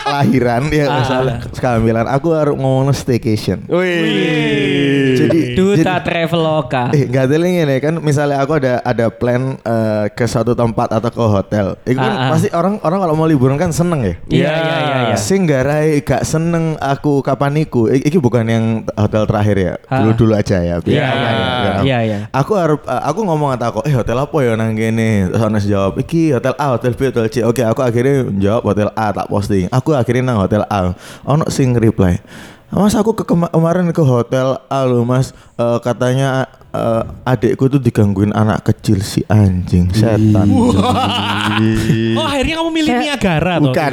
lahiran 0.06 0.62
ya 0.70 0.84
Ah. 0.86 0.96
misalnya 0.96 1.34
kehamilan. 1.52 2.06
Aku 2.08 2.30
harus 2.30 2.54
ngomong 2.54 2.94
staycation. 2.94 3.66
Wih. 3.66 5.16
Jadi 5.16 5.38
Duta 5.54 5.98
jadi- 5.98 6.04
Traveloka. 6.06 6.92
Eh, 6.92 7.08
gak 7.08 7.26
ada 7.26 7.36
ini 7.38 7.76
kan 7.80 7.98
misalnya 7.98 8.38
aku 8.38 8.56
ada 8.56 8.78
ada 8.80 9.08
plan 9.08 9.58
eh, 9.58 10.04
ke 10.10 10.24
suatu 10.24 10.52
tempat 10.52 10.92
atau 10.92 11.10
ke 11.10 11.24
hotel. 11.24 11.66
Itu 11.82 11.96
kan 11.96 12.06
Ah, 12.06 12.20
ah. 12.20 12.30
pasti 12.32 12.48
orang 12.52 12.78
orang 12.80 13.00
kalau 13.00 13.14
mau 13.14 13.26
liburan 13.26 13.56
kan 13.56 13.72
seneng 13.72 14.00
ya. 14.00 14.14
Iya, 14.28 14.50
iya, 14.52 14.52
iya, 14.54 14.98
iya. 15.10 15.16
Sing 15.16 15.44
garai 15.44 15.98
gak 16.00 16.22
seneng 16.22 16.78
aku 16.78 17.20
kapan 17.20 17.58
iku. 17.58 17.88
I- 17.88 18.04
Iki 18.06 18.22
bukan 18.22 18.46
yang 18.46 18.64
hotel 18.94 19.26
terakhir 19.26 19.56
ya. 19.58 19.72
Ah. 19.88 19.98
Dulu-dulu 20.00 20.32
aja 20.32 20.62
ya. 20.62 20.76
Iya, 20.78 20.78
apa 20.78 20.86
iya, 20.86 21.02
ya. 21.02 21.74
iya, 21.82 21.98
iya. 22.04 22.18
Aku 22.30 22.54
harus 22.54 22.78
eh, 22.80 23.02
aku 23.02 23.20
ngomong 23.24 23.50
kata 23.52 23.64
aku, 23.66 23.80
"Eh, 23.82 23.94
hotel 23.94 24.16
apa 24.16 24.36
ya 24.38 24.52
nang 24.54 24.72
kene?" 24.72 25.26
Terus 25.26 25.64
jawab, 25.66 25.92
"Iki 25.98 26.36
hotel 26.36 26.54
A, 26.54 26.66
hotel 26.76 26.92
B, 26.94 27.00
hotel 27.10 27.26
C." 27.26 27.36
Oke, 27.42 27.64
aku 27.64 27.80
akhirnya 27.80 28.28
jawab 28.36 28.62
hotel 28.64 28.88
A 28.92 29.10
tak 29.10 29.26
posting. 29.26 29.66
Aku 29.72 29.95
akhirnya 29.96 30.24
nang 30.24 30.38
hotel 30.38 30.62
A. 30.66 30.92
Ono 31.24 31.44
sing 31.48 31.72
reply. 31.72 32.20
Mas 32.66 32.92
aku 32.92 33.14
ke 33.14 33.22
kema- 33.22 33.48
kemarin 33.48 33.88
ke 33.90 34.02
hotel 34.02 34.58
A 34.66 34.82
loh 34.82 35.02
mas 35.02 35.30
Eh, 35.56 35.78
katanya 35.80 36.44
eh, 36.68 37.02
adikku 37.24 37.64
tuh 37.66 37.80
digangguin 37.80 38.28
anak 38.30 38.60
kecil 38.62 39.00
si 39.00 39.24
anjing 39.24 39.88
setan. 39.88 40.44
Oh, 42.12 42.26
akhirnya 42.26 42.60
kamu 42.60 42.70
milih 42.70 42.92
Niagara 42.92 43.56
toh? 43.56 43.72
Bukan. 43.72 43.92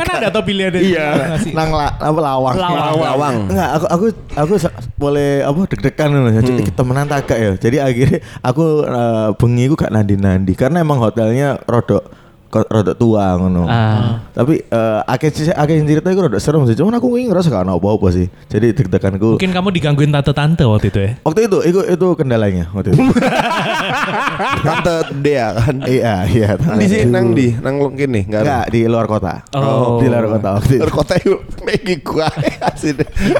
Kan 0.00 0.14
ada 0.18 0.28
tuh 0.32 0.42
pilihan 0.42 0.74
dari 0.74 0.90
Iya. 0.90 1.38
nang 1.54 1.70
la, 1.70 1.94
apa 1.94 2.18
lawang. 2.18 2.54
Lawang. 2.56 2.94
Lawang. 2.98 3.34
Enggak, 3.46 3.70
aku 3.70 3.86
aku 3.86 4.06
aku 4.34 4.52
boleh 4.96 5.46
apa 5.46 5.60
deg-degan 5.70 6.08
loh. 6.10 6.32
Jadi 6.32 6.50
Hmm. 6.50 6.58
kita 6.58 6.72
temenan 6.74 7.06
tak 7.06 7.30
ya. 7.30 7.54
Jadi 7.54 7.76
akhirnya 7.78 8.18
aku 8.42 8.64
eh, 8.82 9.28
bengi 9.38 9.62
aku 9.70 9.74
gak 9.78 9.92
nandi-nandi 9.92 10.52
karena 10.54 10.82
emang 10.82 10.98
hotelnya 10.98 11.62
rodok 11.64 12.02
rodok 12.50 12.96
tua 12.98 13.38
ngono. 13.38 13.62
Ah. 13.64 14.26
Tapi 14.34 14.58
eh 14.60 15.00
akeh 15.06 15.30
sih 15.30 15.48
akeh 15.48 15.80
cerita 15.86 16.10
itu 16.10 16.20
rodok 16.20 16.42
serem 16.42 16.66
sih. 16.66 16.74
Cuman 16.74 16.98
aku 16.98 17.06
ngerasa 17.14 17.46
gak 17.46 17.62
ada 17.64 17.78
apa-apa 17.78 18.10
sih. 18.10 18.26
Jadi 18.50 18.74
deg-deganku. 18.74 19.38
Mungkin 19.38 19.54
kamu 19.54 19.68
digangguin 19.70 20.10
tante-tante 20.10 20.66
waktu 20.66 20.86
itu 20.90 20.98
ya? 20.98 21.10
Waktu 21.22 21.40
itu, 21.46 21.58
itu 21.62 21.80
itu 21.86 22.06
kendalanya 22.18 22.66
waktu 22.74 22.90
itu. 22.92 23.00
Tante 24.66 24.94
Dea 25.20 25.52
kan 25.56 25.76
iya, 25.86 26.24
iya. 26.26 26.48
Di 26.56 26.86
sini 26.86 27.04
nang 27.08 27.32
di 27.32 27.52
Nang 27.54 27.76
kini 27.94 28.26
Enggak 28.28 28.42
Enggak, 28.44 28.64
di 28.72 28.80
luar 28.88 29.06
kota. 29.06 29.34
Oh. 29.54 30.00
Di 30.00 30.06
luar 30.08 30.26
kota 30.28 30.48
waktu 30.58 30.72
itu. 30.80 30.84
Kota 30.90 31.14
yuk 31.22 31.40
Megi 31.64 31.94
gua 32.02 32.28
Asli 32.60 32.92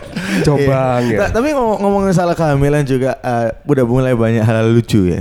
Coba 0.47 1.01
Iya. 1.03 1.11
ya. 1.11 1.19
Ta- 1.27 1.33
Tapi 1.41 1.49
ngomong 1.53 1.79
ngomongin 1.83 2.13
salah 2.15 2.37
kehamilan 2.37 2.85
juga 2.87 3.19
eh, 3.21 3.51
udah 3.67 3.85
mulai 3.85 4.13
banyak 4.15 4.45
hal 4.45 4.71
lucu 4.71 5.11
ya. 5.11 5.21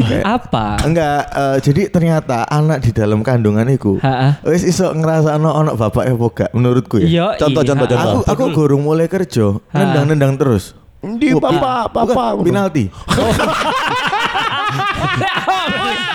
Kayak- 0.00 0.24
Apa? 0.26 0.66
Enggak, 0.82 1.20
eh, 1.30 1.56
jadi 1.62 1.82
ternyata 1.92 2.48
anak 2.48 2.82
di 2.82 2.90
dalam 2.90 3.20
kandungan 3.22 3.68
iku 3.70 4.00
wis 4.42 4.64
iso 4.66 4.90
ngerasa 4.90 5.38
ono 5.38 5.50
ono 5.54 5.70
bapak 5.78 6.10
apa 6.10 6.26
gak 6.34 6.50
menurutku 6.56 6.98
ya. 7.02 7.06
Iya. 7.06 7.26
Contoh, 7.38 7.62
iya. 7.62 7.68
contoh, 7.70 7.86
contoh. 7.86 8.20
Aku 8.26 8.30
aku 8.30 8.44
gurung 8.54 8.82
mulai 8.82 9.06
kerja, 9.06 9.60
nendang-nendang 9.70 10.34
terus. 10.34 10.74
Di 11.04 11.36
bukan, 11.36 11.60
Papa 11.60 12.32
penalti. 12.40 12.88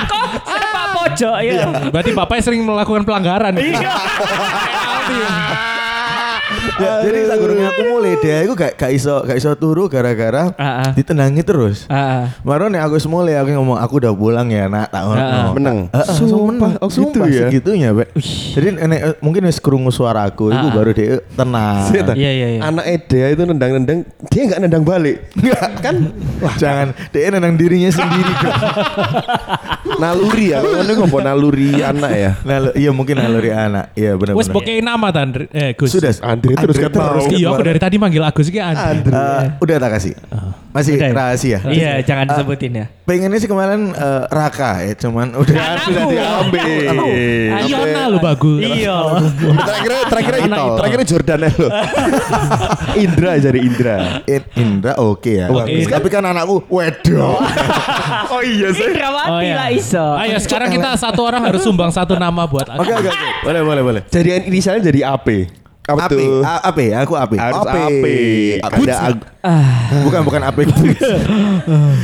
Kok 0.09 0.25
sepak 0.49 0.85
pojok 0.97 1.35
ya? 1.45 1.69
Berarti 1.93 2.11
bapaknya 2.17 2.43
sering 2.43 2.65
melakukan 2.65 3.05
pelanggaran. 3.05 3.53
Iya. 3.53 3.93
Ya, 6.77 7.01
jadi 7.01 7.19
saat 7.25 7.39
gurungnya 7.39 7.67
aku 7.67 7.81
mulai 7.89 8.13
dia 8.17 8.35
aku 8.41 8.53
gak 8.53 8.71
gak 8.75 8.91
iso 8.91 9.15
gak 9.21 9.35
iso 9.35 9.49
turu 9.53 9.87
gara-gara 9.87 10.53
Ah, 10.53 10.85
ah. 10.85 10.89
ditendangi 10.91 11.41
terus. 11.41 11.87
Ah, 11.87 12.29
Baru 12.39 12.67
nih 12.67 12.77
aku 12.77 13.01
mulai 13.07 13.35
aku 13.35 13.49
ngomong 13.51 13.75
aku 13.75 13.97
udah 13.97 14.11
pulang 14.11 14.47
ya 14.47 14.67
nak 14.67 14.87
tak 14.87 15.01
ngono. 15.01 15.17
Ah. 15.17 15.49
Menang. 15.49 15.77
Heeh, 15.89 16.05
langsung 16.05 16.27
Sumpah, 16.29 16.45
menang. 16.69 16.71
oh 16.77 16.87
gitu 16.87 16.95
Sumpah, 17.01 17.25
ya? 17.25 17.41
segitunya, 17.45 17.89
Pak. 17.91 18.07
Jadi 18.53 18.67
enek, 18.77 18.99
eh, 19.01 19.13
mungkin 19.19 19.41
wis 19.43 19.57
krungu 19.57 19.89
suaraku 19.89 20.51
itu 20.51 20.59
Ah, 20.59 20.69
ah. 20.69 20.73
baru 20.73 20.91
dia 20.91 21.07
tenang. 21.33 21.75
Seta. 21.87 22.13
Iya, 22.13 22.31
iya, 22.31 22.47
iya. 22.53 22.61
Anak 22.61 22.85
Eda 22.85 23.21
itu 23.29 23.43
nendang-nendang, 23.43 23.99
dia 24.27 24.41
nggak 24.45 24.59
nendang 24.61 24.83
balik. 24.83 25.17
kan? 25.79 25.95
Wah, 26.39 26.53
Jangan 26.55 26.87
dia 27.09 27.29
nendang 27.29 27.55
dirinya 27.55 27.89
sendiri. 27.89 28.33
Naluri 29.97 30.53
ya, 30.53 30.61
kan 30.61 30.85
ngomong 30.93 31.21
naluri 31.23 31.69
anak 31.79 32.11
ya. 32.11 32.31
Nah, 32.41 32.57
lo- 32.61 32.75
iya 32.75 32.91
mungkin 32.91 33.17
naluri 33.17 33.49
anak. 33.49 33.89
Iya 33.93 34.13
benar 34.13 34.37
Wes 34.37 34.45
bokein 34.47 34.81
nama 34.81 35.09
tan 35.09 35.33
eh 35.49 35.73
Gus. 35.73 35.89
Sudah. 35.89 36.13
Andre 36.21 36.53
terus 36.53 36.77
kan 36.77 36.91
mau. 36.91 37.17
Iya 37.25 37.47
aku 37.49 37.63
dari 37.63 37.79
tadi 37.79 37.95
manggil 37.95 38.21
Agus 38.21 38.47
iki 38.47 38.59
Andre. 38.59 39.09
Eh, 39.09 39.43
udah 39.57 39.75
tak 39.77 39.89
kasih. 39.95 40.13
Masih 40.69 40.93
Udah 40.95 41.09
ya? 41.09 41.13
rahasia. 41.15 41.57
Iya, 41.65 41.91
jangan 42.03 42.29
disebutin 42.29 42.71
ya. 42.75 42.85
Pengennya 43.01 43.41
sih 43.41 43.49
kemarin 43.49 43.89
eh, 43.89 44.23
Raka 44.29 44.85
ya, 44.85 44.93
cuman 44.95 45.33
udah 45.33 45.55
sudah 45.87 46.03
diambil. 46.05 46.65
Iona 47.65 48.01
lu 48.07 48.17
bagus. 48.19 48.61
Iya. 48.61 48.97
Terakhir 49.57 49.91
terakhir 50.05 50.33
Anak 50.39 50.45
itu, 50.55 50.63
terakhir 50.77 50.99
Jordan 51.07 51.39
ya 51.41 51.51
lo. 51.57 51.69
Indra 53.03 53.31
jadi 53.39 53.59
Indra. 53.59 53.95
In- 54.25 54.49
Indra 54.55 54.93
oke 54.95 55.31
ya. 55.33 55.49
Tapi 55.89 56.07
kan 56.07 56.21
anakku 56.23 56.61
wedok. 56.69 57.41
Oh 58.29 58.41
iya 58.41 58.69
sih. 58.69 58.85
Dramati 58.93 59.29
Oh, 59.31 59.41
iya. 59.41 59.55
lah 59.57 59.69
iso. 59.79 60.05
Ayo 60.15 60.37
sekarang 60.37 60.69
kita 60.69 60.89
satu 60.95 61.21
orang 61.21 61.41
harus 61.41 61.61
sumbang 61.61 61.89
satu 61.89 62.13
nama 62.13 62.43
buat 62.43 62.67
aku. 62.67 62.79
Oke 62.79 62.93
oke 62.93 63.09
oke. 63.09 63.27
Boleh 63.41 63.61
boleh 63.61 63.81
boleh. 63.81 64.01
Jadi 64.05 64.45
inisialnya 64.45 64.83
jadi 64.85 65.09
AP. 65.09 65.27
Apa 65.89 66.05
Ape, 66.05 66.21
tuh? 66.21 66.45
A- 66.45 66.63
Ape, 66.69 66.85
aku 66.93 67.17
Ape. 67.17 67.33
Harus 67.33 67.65
Ape. 67.65 67.81
AP. 67.81 68.05
Ada 68.61 68.93
ag- 69.09 69.25
Bukan 70.05 70.21
bukan 70.21 70.41
Ape. 70.45 70.61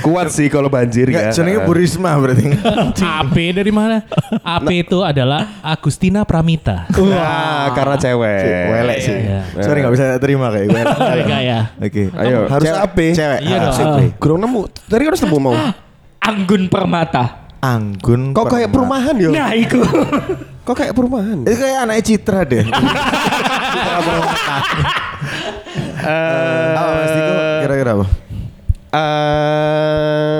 Kuat 0.01 0.33
sih 0.33 0.49
kalau 0.49 0.67
banjir 0.67 1.05
ya. 1.05 1.29
Enggak, 1.29 1.37
jenenge 1.37 1.59
Bu 1.61 1.77
Risma 1.77 2.17
berarti. 2.17 2.49
AP 3.21 3.35
dari 3.53 3.69
mana? 3.69 4.01
AP 4.41 4.69
itu 4.81 5.05
adalah 5.05 5.61
Agustina 5.61 6.25
Pramita. 6.25 6.89
Wah, 6.89 7.69
karena 7.71 7.95
cewek. 7.95 8.41
Welek 8.73 8.97
sih. 8.99 9.17
Iya. 9.21 9.39
Sorry 9.61 9.77
nggak 9.79 9.93
bisa 9.93 10.05
terima 10.17 10.49
kayak 10.49 10.65
gue. 10.65 10.81
Enggak 11.21 11.41
ya. 11.45 11.59
Oke. 11.77 12.03
Ayo. 12.09 12.37
Harus 12.49 12.65
Cewek- 12.65 12.81
Ape. 12.81 13.07
Cewek. 13.13 13.39
Iya 13.39 13.55
Ah, 13.55 13.61
dong. 13.61 13.75
Ah. 14.01 14.09
Kurang 14.17 14.39
nemu. 14.41 14.61
Tadi 14.81 15.03
harus 15.05 15.21
nemu 15.21 15.37
mau. 15.39 15.53
Anggun 16.17 16.73
Permata. 16.73 17.44
Anggun. 17.65 18.21
Kok 18.31 18.45
kayak 18.45 18.69
perumahan 18.69 19.15
yo? 19.17 19.33
Nah, 19.33 19.57
iku. 19.57 19.81
Kok 20.67 20.75
kayak 20.77 20.93
perumahan? 20.93 21.41
Itu 21.45 21.57
kayak 21.57 21.77
anaknya 21.85 22.03
Citra 22.05 22.41
deh. 22.45 22.65
Eh, 26.05 26.73
Apa 26.77 26.91
Mas 26.93 27.09
Diko? 27.17 27.33
Kira-kira 27.65 27.91
apa? 27.97 28.05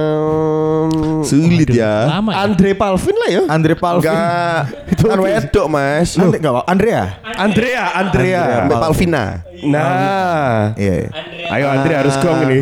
Ehm, 0.05 1.25
Sulit 1.25 1.65
ya. 1.73 2.05
Lama 2.05 2.29
ya. 2.29 2.45
Andre 2.45 2.71
Palvin 2.77 3.15
lah 3.17 3.29
ya. 3.33 3.41
Andre 3.49 3.73
Palvin. 3.73 4.05
Enggak. 4.05 4.61
Kan 5.01 5.19
wedok, 5.19 5.65
Mas. 5.65 6.09
Andre, 6.15 6.37
enggak 6.37 6.53
apa? 6.53 6.61
Andrea. 6.69 7.01
Andrea, 7.35 7.83
Andrea. 7.97 8.41
Mbak 8.69 8.77
Palvina. 8.77 9.23
Nah, 9.65 10.77
Iya. 10.77 10.93
iya. 11.01 11.09
ayo 11.49 11.65
Andre 11.65 11.93
harus 11.97 12.13
gong 12.21 12.45
ini. 12.45 12.59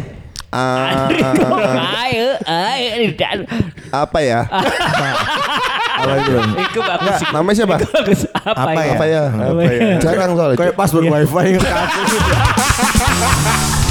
Ah, 0.53 1.09
Ayo, 2.05 2.37
ayo. 2.45 3.09
Dan- 3.17 3.49
apa 3.89 4.19
ya? 4.21 4.45
Apa 4.45 6.13
itu? 6.21 6.33
Iku 6.61 6.79
bagus. 6.81 7.09
Enggak, 7.09 7.19
namanya 7.33 7.55
siapa? 7.57 7.75
Bagus. 7.81 8.19
Apa, 8.37 8.61
Apa 8.61 8.69
ya? 8.69 8.77
ya? 8.77 8.93
Apa 8.93 9.05
ya? 9.05 9.23
Apa 9.33 9.61
ya? 9.65 9.97
Jarang 9.97 10.31
soalnya. 10.37 10.57
Kayak 10.61 10.75
password 10.77 11.09
wifi 11.09 11.57
gitu. 11.57 11.65